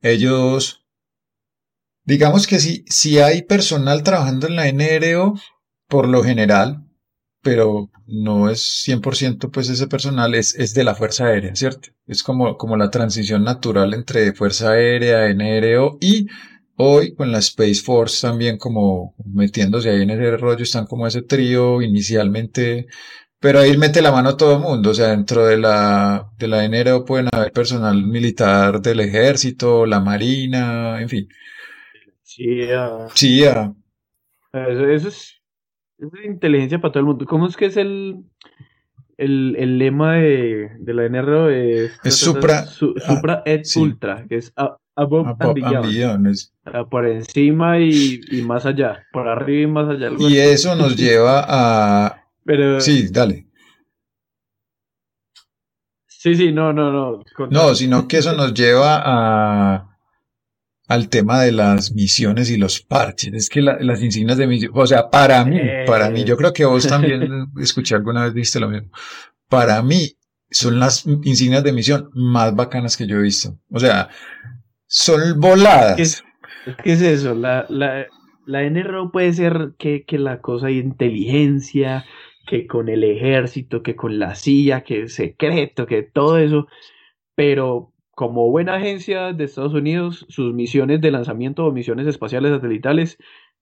[0.00, 0.86] Ellos,
[2.04, 5.34] digamos que si, si hay personal trabajando en la NRO,
[5.88, 6.86] por lo general,
[7.42, 11.88] pero no es 100% pues ese personal es, es de la Fuerza Aérea, ¿cierto?
[12.06, 16.28] Es como, como la transición natural entre Fuerza Aérea, NRO y
[16.82, 21.20] Hoy con la Space Force también como metiéndose ahí en ese rollo, están como ese
[21.20, 22.86] trío inicialmente,
[23.38, 26.66] pero ahí mete la mano todo el mundo, o sea, dentro de la, de la
[26.66, 31.28] NRO pueden haber personal militar del ejército, la marina, en fin.
[32.22, 32.60] Sí,
[33.12, 33.74] sí, Eso,
[34.52, 37.26] eso, es, eso, es, inteligencia para todo el mundo.
[37.26, 38.24] ¿Cómo es que es el,
[39.18, 41.50] el, el lema de, de la NRO?
[41.50, 44.54] Es, es supra, supra et ultra, que es
[45.00, 50.10] above, and Por encima y, más allá, por arriba y más allá.
[50.18, 52.24] Y eso nos lleva a...
[52.44, 52.80] Pero...
[52.80, 53.46] Sí, dale.
[56.06, 57.24] Sí, sí, no, no, no.
[57.50, 59.86] No, sino que eso nos lleva a
[60.90, 63.32] al tema de las misiones y los parches.
[63.32, 66.64] Es que las insignias de misión, o sea, para mí, para mí, yo creo que
[66.64, 68.90] vos también escuché alguna vez, viste lo mismo.
[69.48, 70.16] Para mí,
[70.50, 73.56] son las insignias de misión más bacanas que yo he visto.
[73.70, 74.08] O sea,
[74.90, 76.24] son voladas.
[76.82, 77.34] ¿Qué es, eso?
[77.34, 78.06] La, la,
[78.44, 82.04] la NRO puede ser que, que la cosa de inteligencia,
[82.46, 86.66] que con el ejército, que con la CIA, que secreto, que todo eso,
[87.36, 93.16] pero como buena agencia de Estados Unidos, sus misiones de lanzamiento o misiones espaciales satelitales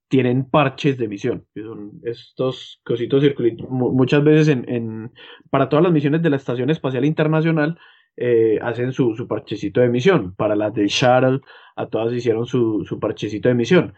[0.08, 3.68] tienen parches de misión, que son estos cositos circulitos.
[3.68, 5.12] Muchas veces en, en,
[5.50, 7.78] para todas las misiones de la Estación Espacial Internacional
[8.20, 10.34] eh, hacen su, su, parchecito de emisión.
[10.34, 11.40] Para las de Shuttle,
[11.76, 13.94] a todas hicieron su, su, parchecito de emisión.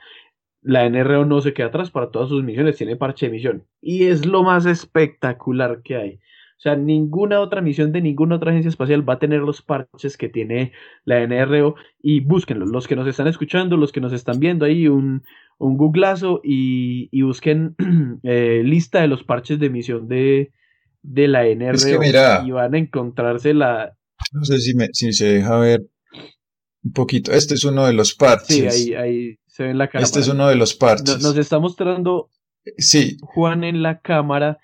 [0.63, 3.65] La NRO no se queda atrás, para todas sus misiones tiene parche de emisión.
[3.81, 6.15] Y es lo más espectacular que hay.
[6.15, 10.19] O sea, ninguna otra misión de ninguna otra agencia espacial va a tener los parches
[10.19, 10.73] que tiene
[11.07, 11.77] la NRO.
[12.03, 15.23] Y búsquenlos, los que nos están escuchando, los que nos están viendo ahí, un,
[15.57, 17.75] un googlazo y, y busquen
[18.23, 20.53] eh, lista de los parches de emisión de,
[21.03, 22.45] de la NRO.
[22.45, 23.97] y van a encontrarse la,
[24.31, 25.87] no sé si, me, si se deja ver
[26.83, 27.33] un poquito.
[27.33, 28.75] Este es uno de los parches.
[28.75, 30.05] Sí, ahí, ahí se ve en la cámara.
[30.05, 31.21] Este es uno de los parches.
[31.21, 32.31] Nos, está mostrando
[32.79, 33.17] sí.
[33.21, 34.59] Juan en la cámara.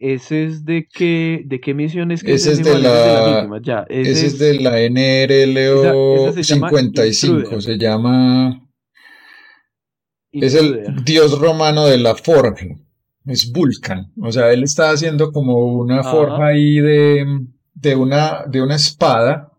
[0.00, 2.22] ¿Ese es de qué, de qué misiones?
[2.22, 8.60] Que ese es de la, ya, ese, es, de la NRLO 55, se llama...
[10.32, 12.66] Es el dios romano de la forja,
[13.24, 14.12] es Vulcan.
[14.20, 17.24] O sea, él está haciendo como una forja ahí de,
[17.74, 19.52] de una, de una espada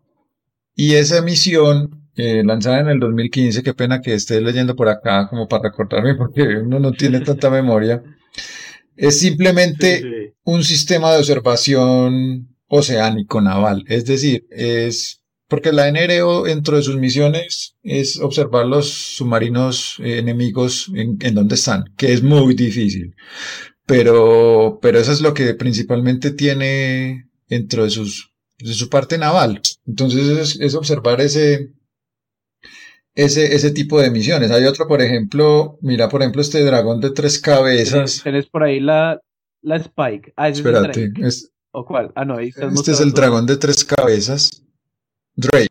[0.74, 5.28] y esa misión eh, lanzada en el 2015, qué pena que esté leyendo por acá
[5.28, 8.02] como para recordarme porque uno no tiene tanta memoria,
[8.96, 16.76] es simplemente un sistema de observación oceánico naval, es decir, es porque la NRO dentro
[16.76, 22.22] de sus misiones es observar los submarinos eh, enemigos en, en donde están, que es
[22.22, 23.14] muy difícil.
[23.86, 29.60] Pero, pero eso es lo que principalmente tiene dentro de sus, de su parte naval.
[29.86, 31.72] Entonces es, es observar ese,
[33.14, 34.50] ese, ese tipo de misiones.
[34.50, 38.20] Hay otro, por ejemplo, mira, por ejemplo, este dragón de tres cabezas.
[38.22, 39.20] Tenés por ahí la,
[39.62, 40.32] la Spike.
[40.36, 42.10] Ah, ese Espérate, es es- ¿O cuál?
[42.14, 44.62] Ah, no, ahí estás este es el dragón de tres cabezas.
[45.34, 45.68] Drake.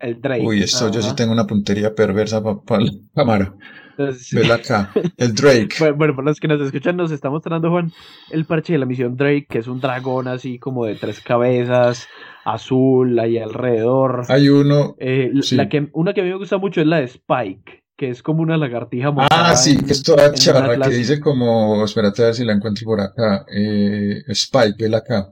[0.00, 0.44] El Drake.
[0.44, 3.54] Uy, esto yo sí tengo una puntería perversa para la cámara.
[4.00, 4.90] Entonces, Vela acá.
[5.16, 5.76] El Drake.
[5.78, 7.92] Bueno, bueno, por los que nos escuchan, nos está mostrando Juan
[8.30, 12.08] el parche de la misión Drake, que es un dragón así como de tres cabezas,
[12.44, 14.24] azul, ahí alrededor.
[14.28, 14.96] Hay uno.
[14.98, 15.56] Eh, la- sí.
[15.56, 18.22] la que, una que a mí me gusta mucho es la de Spike, que es
[18.22, 22.26] como una lagartija montada Ah, sí, que es toda charra, que dice como, espérate a
[22.26, 23.44] ver si la encuentro por acá.
[23.54, 25.28] Eh, Spike, vela acá.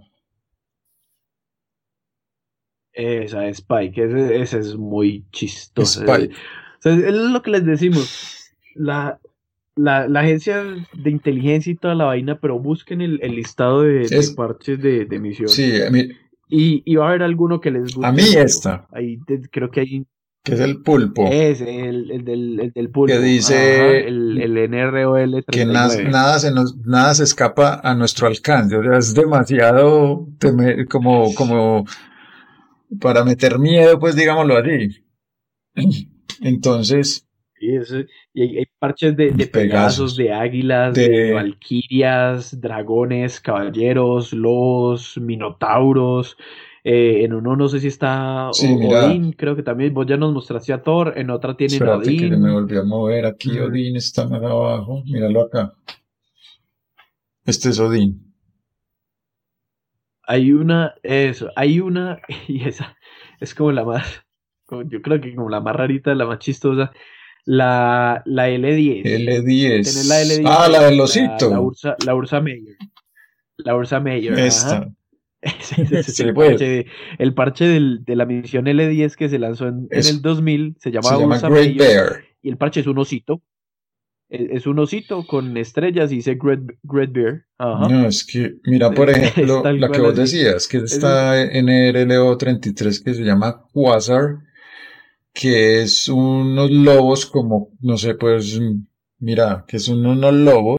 [2.93, 6.01] Esa Spike, ese, ese es muy chistoso.
[6.05, 6.35] Spike.
[6.35, 8.35] O sea, es lo que les decimos.
[8.79, 9.19] La,
[9.77, 10.63] la, la agencia
[10.95, 14.81] de inteligencia y toda la vaina, pero busquen el, el listado de, de Es- parches
[14.81, 15.49] de, de misión.
[15.49, 16.09] Sí, a mí-
[16.49, 18.07] Y, y va a haber alguno que les guste.
[18.07, 18.87] A mí esta.
[18.93, 19.19] Ahí
[19.51, 20.07] creo que hay.
[20.43, 21.29] que es el pulpo.
[21.31, 23.13] Ese, el, el del, el del pulpo.
[23.13, 26.11] Que dice Ajá, el, el NROL que na- 39.
[26.11, 28.75] nada se nos, nada se escapa a nuestro alcance.
[28.77, 30.27] O sea, es demasiado
[30.89, 31.85] como, como
[33.01, 35.05] para meter miedo, pues digámoslo así.
[36.41, 37.28] Entonces,
[37.61, 37.77] Y,
[38.43, 45.19] hay, hay parches de, de De pegasos, de águilas, de, De- valquirias, dragones, caballeros, lobos,
[45.19, 46.37] minotauros.
[46.85, 49.05] Eh, en uno no sé si está Sí, O- mira.
[49.07, 52.29] Odín, creo que también vos ya nos mostraste a Thor, en otra tienen espérate que
[52.29, 52.43] Odín.
[52.43, 53.51] me volví a mover aquí.
[53.59, 55.03] Odín está más abajo.
[55.05, 55.75] Míralo acá.
[57.45, 58.33] Este es Odín.
[60.27, 62.97] Hay una, eso, hay una, y esa
[63.41, 64.23] es como la más,
[64.67, 66.93] como- yo creo que como la más rarita, la más chistosa,
[67.51, 69.05] la, la L10.
[69.05, 69.69] L10.
[69.71, 70.43] Tenés la L10.
[70.45, 71.49] Ah, la del La, osito.
[71.51, 72.77] la Ursa, la Ursa Meyer.
[73.57, 74.39] La Ursa ajá.
[74.39, 74.89] Esta.
[75.41, 76.87] Ese- ese es Sí, el parche, de,
[77.19, 80.91] el parche del- de la misión L10 que se lanzó en, el 2000 se Se
[80.91, 82.25] llamaba llama Ursa Great Bear.
[82.43, 83.41] y el parche es un osito.
[84.29, 87.45] Es, es un osito con estrellas y dice Great, Great Bear.
[87.57, 87.89] Ajá.
[87.89, 91.97] No, es que, mira, por ejemplo, la que vos decías, que Es está en el
[91.97, 94.41] LO33 que se llama Quasar,
[95.41, 98.59] que es unos lobos como, no sé, pues,
[99.21, 100.79] mira, que son unos lobos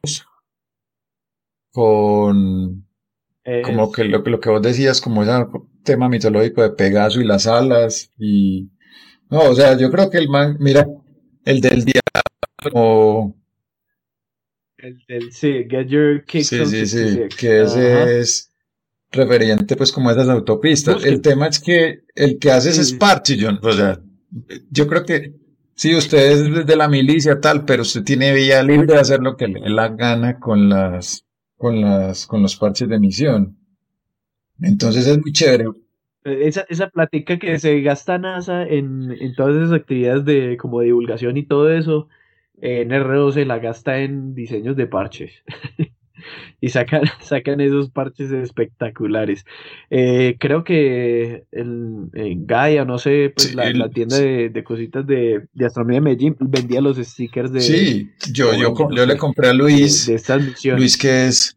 [1.72, 2.86] con,
[3.64, 5.32] como que lo, lo que vos decías, como ese
[5.82, 8.70] tema mitológico de Pegaso y las alas, y,
[9.30, 10.86] no, o sea, yo creo que el man, mira,
[11.46, 13.34] el del diablo,
[14.76, 17.36] el del, sí, Get Your Kicks Sí, sí, sí, 66.
[17.36, 18.10] que ese Ajá.
[18.10, 18.52] es
[19.10, 21.02] referente pues como a esas autopistas.
[21.04, 22.80] El tema es que el que hace Sí.
[22.82, 22.92] es
[23.40, 23.58] John.
[23.62, 24.00] O sea,
[24.70, 25.34] yo creo que
[25.74, 29.36] sí, usted es de la milicia tal, pero usted tiene vía libre de hacer lo
[29.36, 31.24] que le la gana con las,
[31.56, 33.56] con las, con los parches de misión.
[34.60, 35.66] Entonces es muy chévere.
[36.22, 41.38] Esa, esa plática que se gasta NASA en, en todas esas actividades de como divulgación
[41.38, 42.08] y todo eso,
[42.60, 45.32] eh, NRO se la gasta en diseños de parches.
[46.60, 49.44] Y sacan, sacan esos parches espectaculares.
[49.90, 54.48] Eh, creo que el, en Gaia, no sé, pues Sí, la, el- la tienda de,
[54.50, 59.06] de cositas de, de astronomía de Medellín vendía los stickers de, Sí, yo, yo, yo
[59.06, 60.06] le compré a Luis.
[60.06, 60.80] de estas misiones.
[60.80, 61.56] Luis que es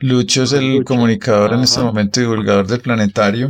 [0.00, 0.84] Lucho es el Lucho.
[0.84, 3.48] comunicador en este momento, divulgador del planetario.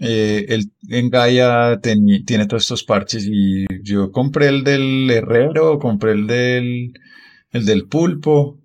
[0.00, 5.78] Eh, él en Gaia teni- tiene todos estos parches y yo compré el del herrero,
[5.78, 6.92] compré el del,
[7.52, 8.58] el del pulpo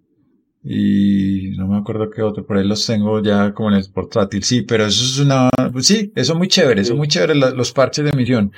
[0.71, 4.43] y no me acuerdo qué otro, por ahí los tengo ya como en el portátil.
[4.43, 5.49] Sí, pero eso es una,
[5.81, 8.51] sí, eso es muy chévere, eso muy chévere la- los parches de misión.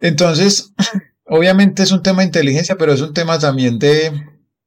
[0.00, 0.74] Entonces,
[1.24, 4.10] obviamente es un tema de inteligencia, pero es un tema también de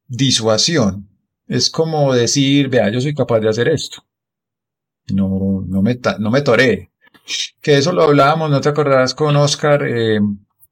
[0.08, 1.08] disuasión.
[1.46, 4.02] Es como decir, vea, yo soy capaz de hacer esto.
[5.12, 6.90] No, no me, no me toré.
[7.60, 10.20] Que eso lo hablábamos, ¿no te acordás con Oscar, eh,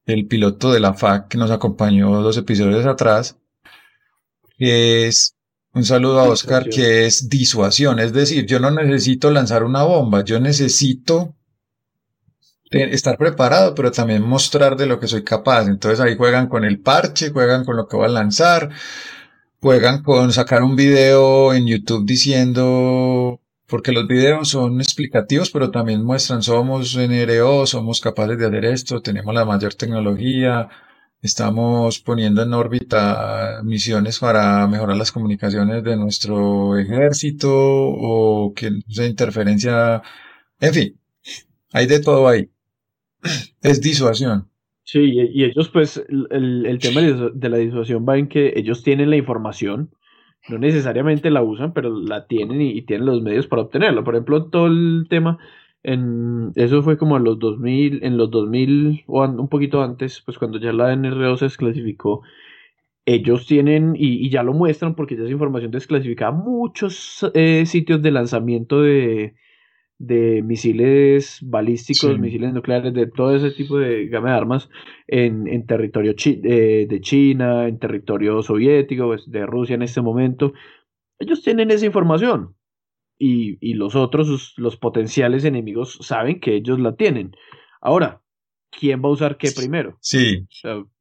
[0.06, 3.36] el piloto de la FAC que nos acompañó dos episodios atrás?
[4.58, 5.36] Es
[5.74, 7.98] un saludo a Oscar, que es disuasión.
[7.98, 11.34] Es decir, yo no necesito lanzar una bomba, yo necesito
[12.70, 15.66] estar preparado, pero también mostrar de lo que soy capaz.
[15.66, 18.70] Entonces ahí juegan con el parche, juegan con lo que voy a lanzar,
[19.60, 26.04] juegan con sacar un video en YouTube diciendo, porque los videos son explicativos, pero también
[26.04, 30.68] muestran, somos NRO, somos capaces de hacer esto, tenemos la mayor tecnología,
[31.22, 38.80] estamos poniendo en órbita misiones para mejorar las comunicaciones de nuestro ejército o que no
[38.88, 40.02] sea interferencia,
[40.60, 41.00] en fin,
[41.72, 42.48] hay de todo ahí.
[43.62, 44.48] es disuasión.
[44.84, 49.10] Sí, y, ellos pues el, el tema de la disuasión va en que ellos tienen
[49.10, 49.90] la información,
[50.48, 54.02] no necesariamente la usan, pero la tienen y, tienen los medios para obtenerla.
[54.02, 55.38] Por ejemplo, todo el tema,
[55.88, 60.38] en, eso fue como en los 2000, en los 2000 o un poquito antes, pues
[60.38, 62.22] cuando ya la NRO se desclasificó,
[63.06, 68.10] ellos tienen, y, ya lo muestran porque ya es información desclasificada, muchos eh, sitios de
[68.10, 69.34] lanzamiento de,
[69.98, 74.68] de misiles balísticos, misiles nucleares, de todo ese tipo de gama de armas
[75.06, 80.52] en, en territorio eh, de China, en territorio soviético, pues, de Rusia en este momento.
[81.18, 82.57] Ellos tienen esa información
[83.18, 87.32] y, y los otros, los potenciales enemigos, saben que ellos la tienen.
[87.80, 88.22] Ahora,
[88.70, 89.96] quién va a usar qué primero.
[90.00, 90.46] Sí.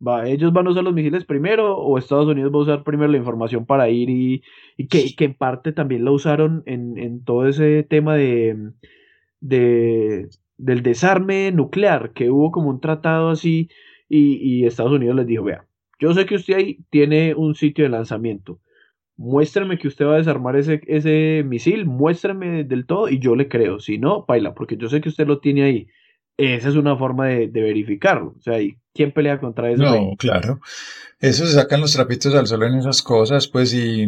[0.06, 3.12] va, ¿Ellos van a usar los misiles primero o Estados Unidos va a usar primero
[3.12, 4.44] la información para ir y,
[4.78, 8.72] y que, que, en parte también la usaron en, en todo ese tema de,
[9.40, 13.70] de, del desarme nuclear, que hubo como un tratado así
[14.10, 15.68] y, y Estados Unidos les dijo, vea,
[16.00, 18.60] yo sé que usted ahí tiene un sitio de lanzamiento.
[19.18, 23.50] Muéstrame que usted va a desarmar ese, ese misil, muéstrame del todo y yo le
[23.50, 23.80] creo.
[23.80, 25.88] Si no, baila, porque yo sé que usted lo tiene ahí
[26.38, 28.36] esa es una forma de, verificarlo.
[28.38, 28.60] O sea,
[28.94, 29.84] ¿quién pelea contra eso?
[29.84, 30.60] No, claro.
[31.20, 34.08] Eso se sacan los trapitos al sol en esas cosas, pues, y,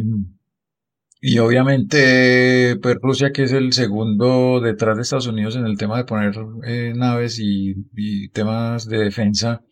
[1.22, 5.98] y obviamente, pues Rusia, que es el segundo detrás de Estados Unidos en el tema
[5.98, 6.36] de poner
[6.66, 9.64] eh, naves y, temas de defensa,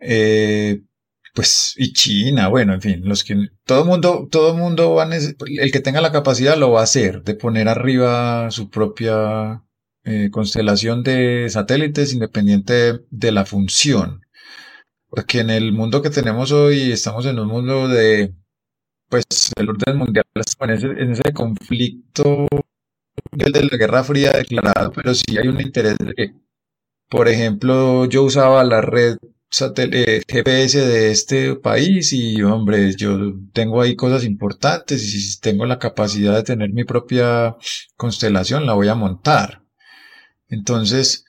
[0.00, 0.80] eh,
[1.34, 5.80] pues, y China, bueno, en fin, los que, todo mundo, todo mundo va el que
[5.80, 9.64] tenga la capacidad lo va a hacer, de poner arriba su propia
[10.04, 14.20] eh, constelación de satélites independiente de la función.
[15.08, 18.34] Porque en el mundo que tenemos hoy estamos en un mundo de,
[19.08, 19.24] pues,
[19.56, 20.24] el orden mundial
[20.60, 22.46] en ese, en ese conflicto
[23.32, 26.34] de la Guerra Fría declarado, pero sí hay un interés de
[27.08, 29.18] por ejemplo, yo usaba la red
[29.60, 35.66] eh, GPS de este país y, hombre, yo tengo ahí cosas importantes y si tengo
[35.66, 37.56] la capacidad de tener mi propia
[37.96, 39.62] constelación, la voy a montar.
[40.48, 41.24] Entonces,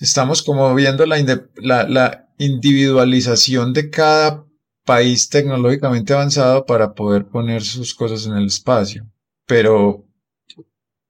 [0.00, 4.44] estamos como viendo la, individualización de cada
[4.84, 9.06] país tecnológicamente avanzado para poder poner sus cosas en el espacio.
[9.46, 10.04] Pero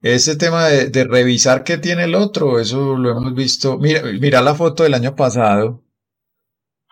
[0.03, 3.79] ese tema de, revisar qué tiene el otro, eso lo hemos visto.
[3.79, 5.84] Mira la foto del año pasado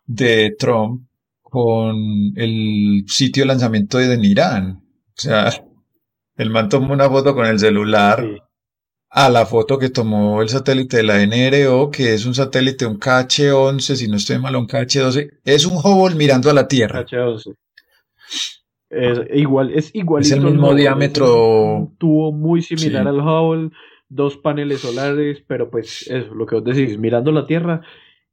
[0.07, 1.07] de Trump
[1.43, 4.83] con el sitio de lanzamiento de Irán.
[5.09, 5.53] O sea,
[6.37, 8.25] el man tomó una foto con el celular
[9.11, 12.99] a la foto que tomó el satélite de la NRO, que es un satélite, un
[12.99, 17.05] KH-11, si no estoy mal, un KH-12, es un Hubble mirando a la Tierra.
[17.05, 17.55] KH-11.
[18.89, 20.23] Es igual, es igual.
[20.23, 21.93] Es el mismo diámetro.
[21.99, 23.71] tuvo muy similar al Hubble,
[24.09, 27.83] dos paneles solares, pero pues eso, lo que vos decís, mirando la Tierra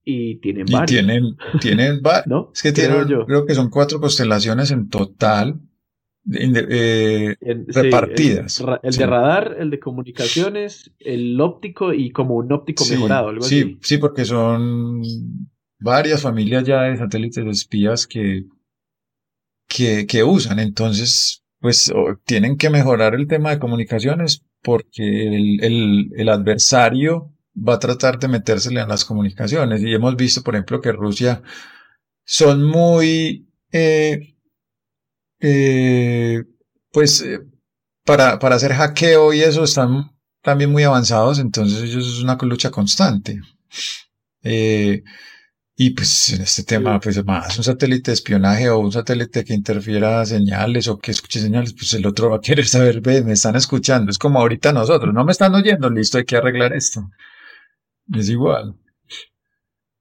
[0.10, 2.52] y tienen y Tienen, tienen, ¿No?
[2.54, 5.60] Es que tienen, creo que son cuatro constelaciones en total
[6.32, 7.36] eh,
[7.68, 8.64] repartidas.
[8.84, 13.30] El, de radar, el de comunicaciones, el óptico y como un óptico mejorado.
[13.30, 15.02] Algo sí, sí, porque son
[15.80, 18.46] varias familias ya de satélites de espías que,
[19.68, 20.60] que, usan.
[20.60, 21.92] Entonces, pues
[22.26, 27.34] tienen que mejorar el tema de comunicaciones porque el, el, adversario
[27.68, 29.82] va a tratar de metérsele en las comunicaciones.
[29.82, 31.42] Y hemos visto, por ejemplo, que Rusia
[32.26, 34.36] son muy eh,
[35.40, 36.44] eh,
[36.92, 37.40] pues eh,
[38.06, 42.72] para, para hacer hackeo y eso están también muy avanzados, entonces ellos es una lucha
[42.72, 43.40] constante.
[45.82, 49.54] Y pues en este tema, pues más un satélite de espionaje o un satélite que
[49.54, 53.32] interfiera señales o que escuche señales, pues el otro va a querer saber, ve, me
[53.32, 54.12] están escuchando.
[54.12, 57.10] Es como ahorita nosotros, no me están oyendo, listo, hay que arreglar esto.
[58.14, 58.76] Es igual.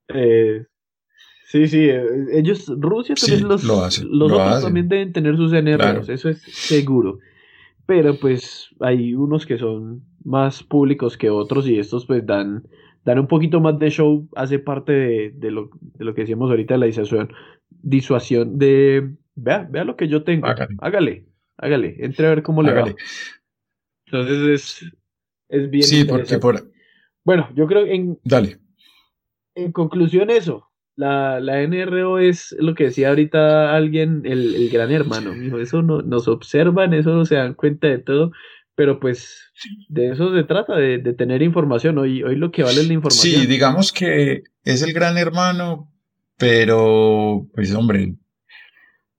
[0.08, 0.64] Eh,
[1.48, 6.28] Sí, sí, eh, ellos, Rusia también los, los otros también deben tener sus NROs, eso
[6.28, 7.20] es seguro.
[7.86, 12.64] Pero pues hay unos que son más públicos que otros y estos pues dan,
[13.06, 16.74] dan un poquito más de show, hace parte de, lo, de lo que decíamos ahorita
[16.74, 17.32] de la disuasión,
[17.70, 20.48] disuasión de, vea, vea lo que yo tengo,
[20.80, 21.24] hágale,
[21.56, 22.94] hágale, entre a ver cómo le va.
[24.04, 24.92] Entonces es,
[25.48, 25.84] es bien.
[25.84, 26.70] Sí, porque por...
[27.28, 28.18] Bueno, yo creo en...
[28.24, 28.58] Dale.
[29.54, 35.34] En conclusión eso, la, la NRO es lo que decía ahorita alguien, el, gran hermano,
[35.58, 38.32] eso no, nos observan, eso no se dan cuenta de todo,
[38.74, 39.52] pero pues
[39.90, 43.42] de eso se trata, de, tener información, hoy, hoy lo que vale es la información.
[43.42, 45.92] Sí, digamos que es el gran hermano,
[46.38, 48.14] pero pues hombre,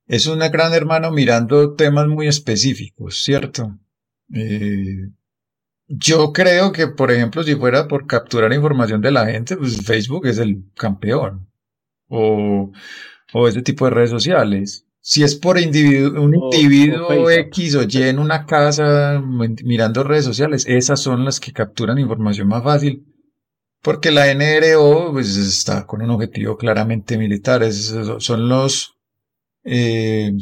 [0.08, 3.78] es un gran hermano mirando temas muy específicos, ¿cierto?
[4.34, 5.10] Eh,
[5.92, 10.24] Yo creo que, por ejemplo, si fuera por capturar información de la gente, pues Facebook
[10.28, 11.48] es el campeón.
[12.08, 12.70] O,
[13.32, 14.86] o ese tipo de redes sociales.
[15.00, 21.00] Si es por un individuo X o Y en una casa mirando redes sociales, esas
[21.00, 23.04] son las que capturan información más fácil.
[23.82, 27.64] Porque la NRO pues, está con un objetivo claramente militar.
[27.72, 28.96] son los,
[29.64, 30.32] eh,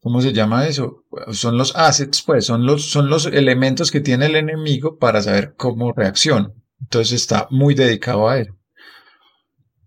[0.00, 1.03] ¿cómo se llama eso?
[1.32, 5.54] Son los assets, pues, son los, son los elementos que tiene el enemigo para saber
[5.56, 6.52] cómo reacciona.
[6.80, 8.48] Entonces está muy dedicado a él.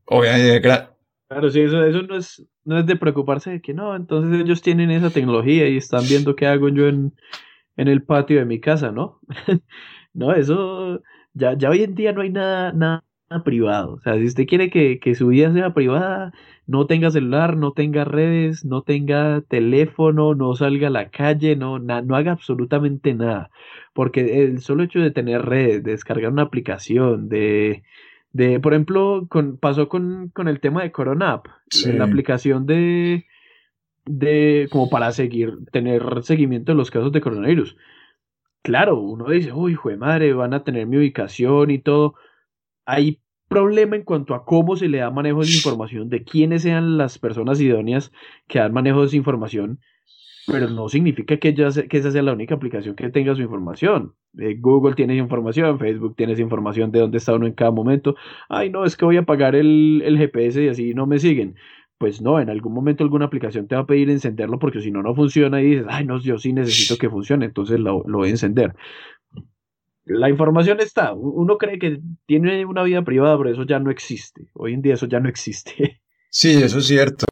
[0.06, 0.62] Obviamente,
[1.30, 4.62] Claro, sí, eso, eso no, es, no es de preocuparse de que no, entonces ellos
[4.62, 7.14] tienen esa tecnología y están viendo qué hago yo en,
[7.76, 9.20] en el patio de mi casa, ¿no?
[10.14, 11.02] no, eso,
[11.34, 13.04] ya, ya hoy en día no hay nada, nada
[13.44, 13.96] privado.
[13.96, 16.32] O sea, si usted quiere que, que su vida sea privada,
[16.68, 21.80] no tenga celular, no tenga redes, no tenga teléfono, no salga a la calle, no,
[21.80, 23.50] no haga absolutamente nada.
[23.94, 27.84] Porque el solo hecho de tener redes, de descargar una aplicación, de
[28.38, 31.48] de, por ejemplo, con, pasó con, el tema de Corona App,
[31.86, 33.26] la aplicación de,
[34.06, 37.78] de, como para seguir, tener seguimiento de los casos de coronavirus.
[38.62, 42.14] Claro, uno dice, uy, hijo de madre, van a tener mi ubicación y todo.
[42.86, 46.98] Hay problema en cuanto a cómo se le da manejo de información, de quiénes sean
[46.98, 48.12] las personas idóneas
[48.48, 49.80] que dan manejo de esa información
[50.48, 54.14] pero no significa que, que esa sea la única aplicación que tenga su información.
[54.40, 57.72] Eh, Google tiene esa información, Facebook tiene esa información de dónde está uno en cada
[57.72, 58.16] momento.
[58.48, 61.56] Ay, no, es que voy a pagar el, GPS y así no me siguen.
[61.98, 65.02] Pues no, en algún momento alguna aplicación te va a pedir encenderlo porque si no,
[65.04, 68.30] no funciona y dices, ay, no, yo sí necesito que funcione, entonces lo, lo voy
[68.30, 68.74] a encender.
[70.08, 74.50] La información está, uno cree que tiene una vida privada, pero eso ya no existe.
[74.54, 76.02] Hoy en día eso ya no existe.
[76.30, 77.26] Sí, eso es cierto.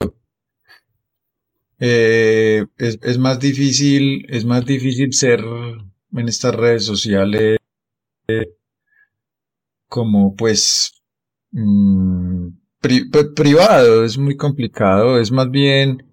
[1.80, 7.57] Eh, es, más difícil, es más difícil ser en estas redes sociales
[9.88, 10.91] como pues
[11.51, 12.49] mm,
[13.36, 16.05] privado, es muy complicado, es más bien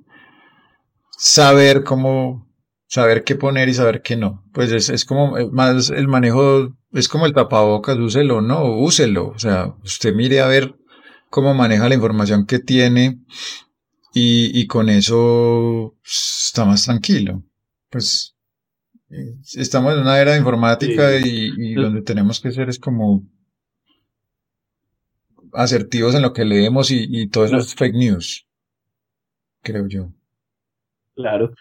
[1.18, 2.46] saber cómo,
[2.92, 4.44] saber qué poner y saber qué no.
[4.52, 8.66] Pues es, es como eh, más el manejo, es como el tapabocas, úselo o no,
[8.76, 9.28] úselo.
[9.28, 10.74] O sea, usted mire a ver
[11.30, 13.18] cómo maneja la información que tiene
[14.12, 17.42] y, y con eso está más tranquilo.
[17.88, 18.36] Pues
[19.08, 23.26] eh, estamos en una era de informática y, donde tenemos que ser es como
[25.54, 28.46] asertivos en lo que leemos y, y todo eso es fake news,
[29.62, 30.12] creo yo.
[31.14, 31.54] Claro.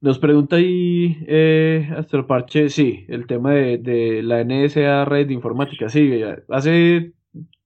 [0.00, 5.88] Nos pregunta ahí eh, Astroparche, sí, el tema de, de, la NSA red de informática,
[5.88, 7.12] sí, hace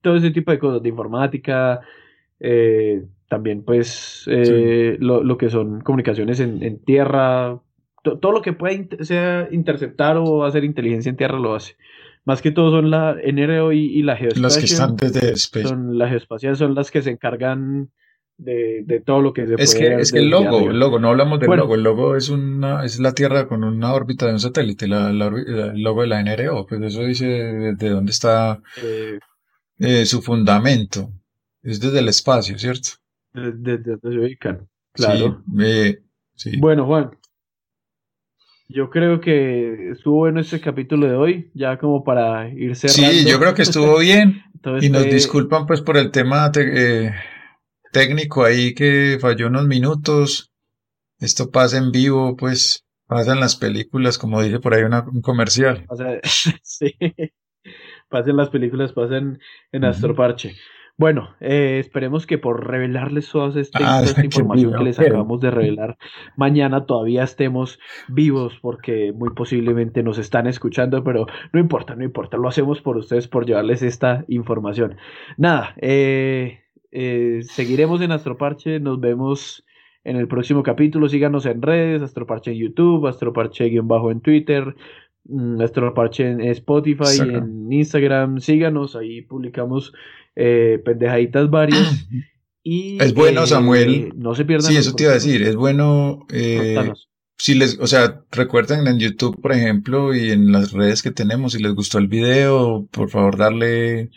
[0.00, 1.80] todo ese tipo de cosas de informática,
[2.40, 7.60] eh, también pues eh, lo, que son comunicaciones en, tierra,
[8.02, 11.76] todo lo que pueda sea interceptar o hacer inteligencia en tierra lo hace.
[12.24, 14.42] Más que todo son la NRO y, la geoespacial.
[14.42, 17.90] Las que están desde Son las geoespaciales son las que se encargan
[18.38, 21.38] de, todo lo que se es que Es que el logo, el logo, no hablamos
[21.40, 24.88] del logo, el logo es una es la Tierra con una órbita de un satélite,
[24.88, 29.18] la, el logo de la NRO, pues eso dice de, dónde está eh,
[29.78, 31.10] eh, su fundamento.
[31.62, 32.90] Es desde el espacio, ¿cierto?
[33.32, 34.68] desde donde se ubican.
[34.92, 35.42] Claro.
[36.34, 37.10] Sí, Bueno, Juan.
[38.68, 43.12] Yo creo que estuvo bueno este capítulo de hoy, ya como para ir cerrando.
[43.12, 44.42] Sí, yo creo que estuvo bien.
[44.80, 47.12] y nos disculpan pues por el tema eh,
[47.93, 50.51] técnico ahí que falló unos minutos.
[51.20, 55.86] Esto pasa en vivo, pues pasa en las películas, como dice por ahí un comercial.
[56.62, 56.97] sí,
[58.09, 59.38] pasa en las películas, pasa en,
[59.70, 60.57] en Astroparche.
[60.99, 65.97] Bueno, eh, esperemos que por revelarles toda esta, ah, información que les acabamos de revelar,
[66.36, 67.78] mañana todavía estemos
[68.09, 72.97] vivos porque muy posiblemente nos están escuchando, pero no importa, no importa, lo hacemos por
[72.99, 74.97] ustedes, por llevarles esta información.
[75.36, 76.61] Nada, eh,
[76.93, 79.64] eh, seguiremos en Astroparche, nos vemos
[80.05, 84.76] en el próximo capítulo, síganos en redes, Astroparche en YouTube, Astroparche-bajo en Twitter,
[85.24, 89.93] mm, Astroparche en Spotify, en Instagram, síganos, ahí publicamos
[90.36, 92.07] eh, pendejaditas varias.
[92.64, 94.12] Y, es bueno, Samuel.
[94.14, 94.70] No se pierdan.
[94.70, 95.43] Sí, eso te iba a decir.
[95.43, 96.24] Es bueno.
[96.32, 96.93] Eh,
[97.36, 101.55] si les, o sea, recuerden en YouTube, por ejemplo, y en las redes que tenemos,
[101.55, 104.11] si les gustó el video, por favor, darle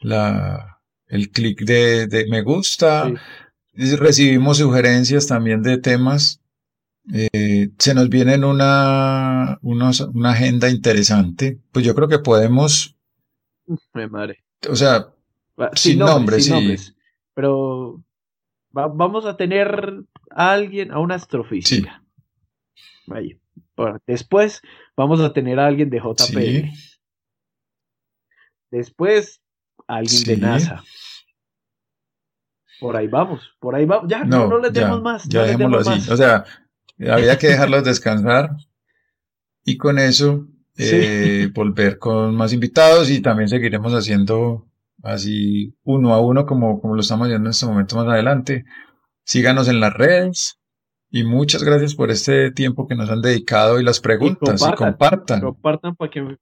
[0.00, 0.73] la,
[1.14, 3.12] el clic de, de, me gusta.
[3.72, 6.40] Recibimos sugerencias también de temas.
[7.12, 11.58] Eh, se nos viene una, una agenda interesante.
[11.72, 12.96] Pues yo creo que podemos.
[13.92, 14.44] Me madre.
[14.68, 15.14] O sea,
[15.74, 16.76] sin, nombres, sí.
[17.34, 18.02] Pero
[18.70, 22.02] vamos a tener a alguien, a una astrofísica.
[23.06, 23.40] Sí.
[24.06, 24.62] Después
[24.96, 26.70] vamos a tener a alguien de JPL.
[28.70, 29.40] Después,
[29.86, 30.84] alguien de NASA.
[32.80, 34.08] Por ahí vamos, por ahí vamos.
[34.08, 35.28] Ya, no, no, les demos más.
[35.28, 36.10] Ya dejémoslo así.
[36.10, 36.44] O sea,
[37.10, 38.50] había que dejarlos descansar
[39.64, 40.46] y con eso
[40.76, 44.66] eh, volver con más invitados y también seguiremos haciendo
[45.02, 48.64] así uno a uno como, como lo estamos haciendo en este momento más adelante.
[49.24, 50.60] Síganos en las redes
[51.10, 55.40] y muchas gracias por este tiempo que nos han dedicado y las preguntas y compartan.
[55.40, 55.94] compartan.
[55.94, 56.36] para que,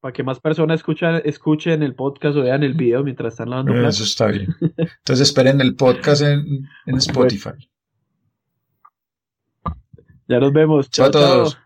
[0.00, 3.72] para que más personas escuchan, escuchen el podcast o vean el video mientras están lavando
[3.72, 3.96] platos.
[3.96, 4.54] Eso está bien.
[4.60, 7.50] Entonces esperen el podcast en, en Spotify.
[10.28, 10.90] Ya nos vemos.
[10.90, 11.58] Chao, a todos.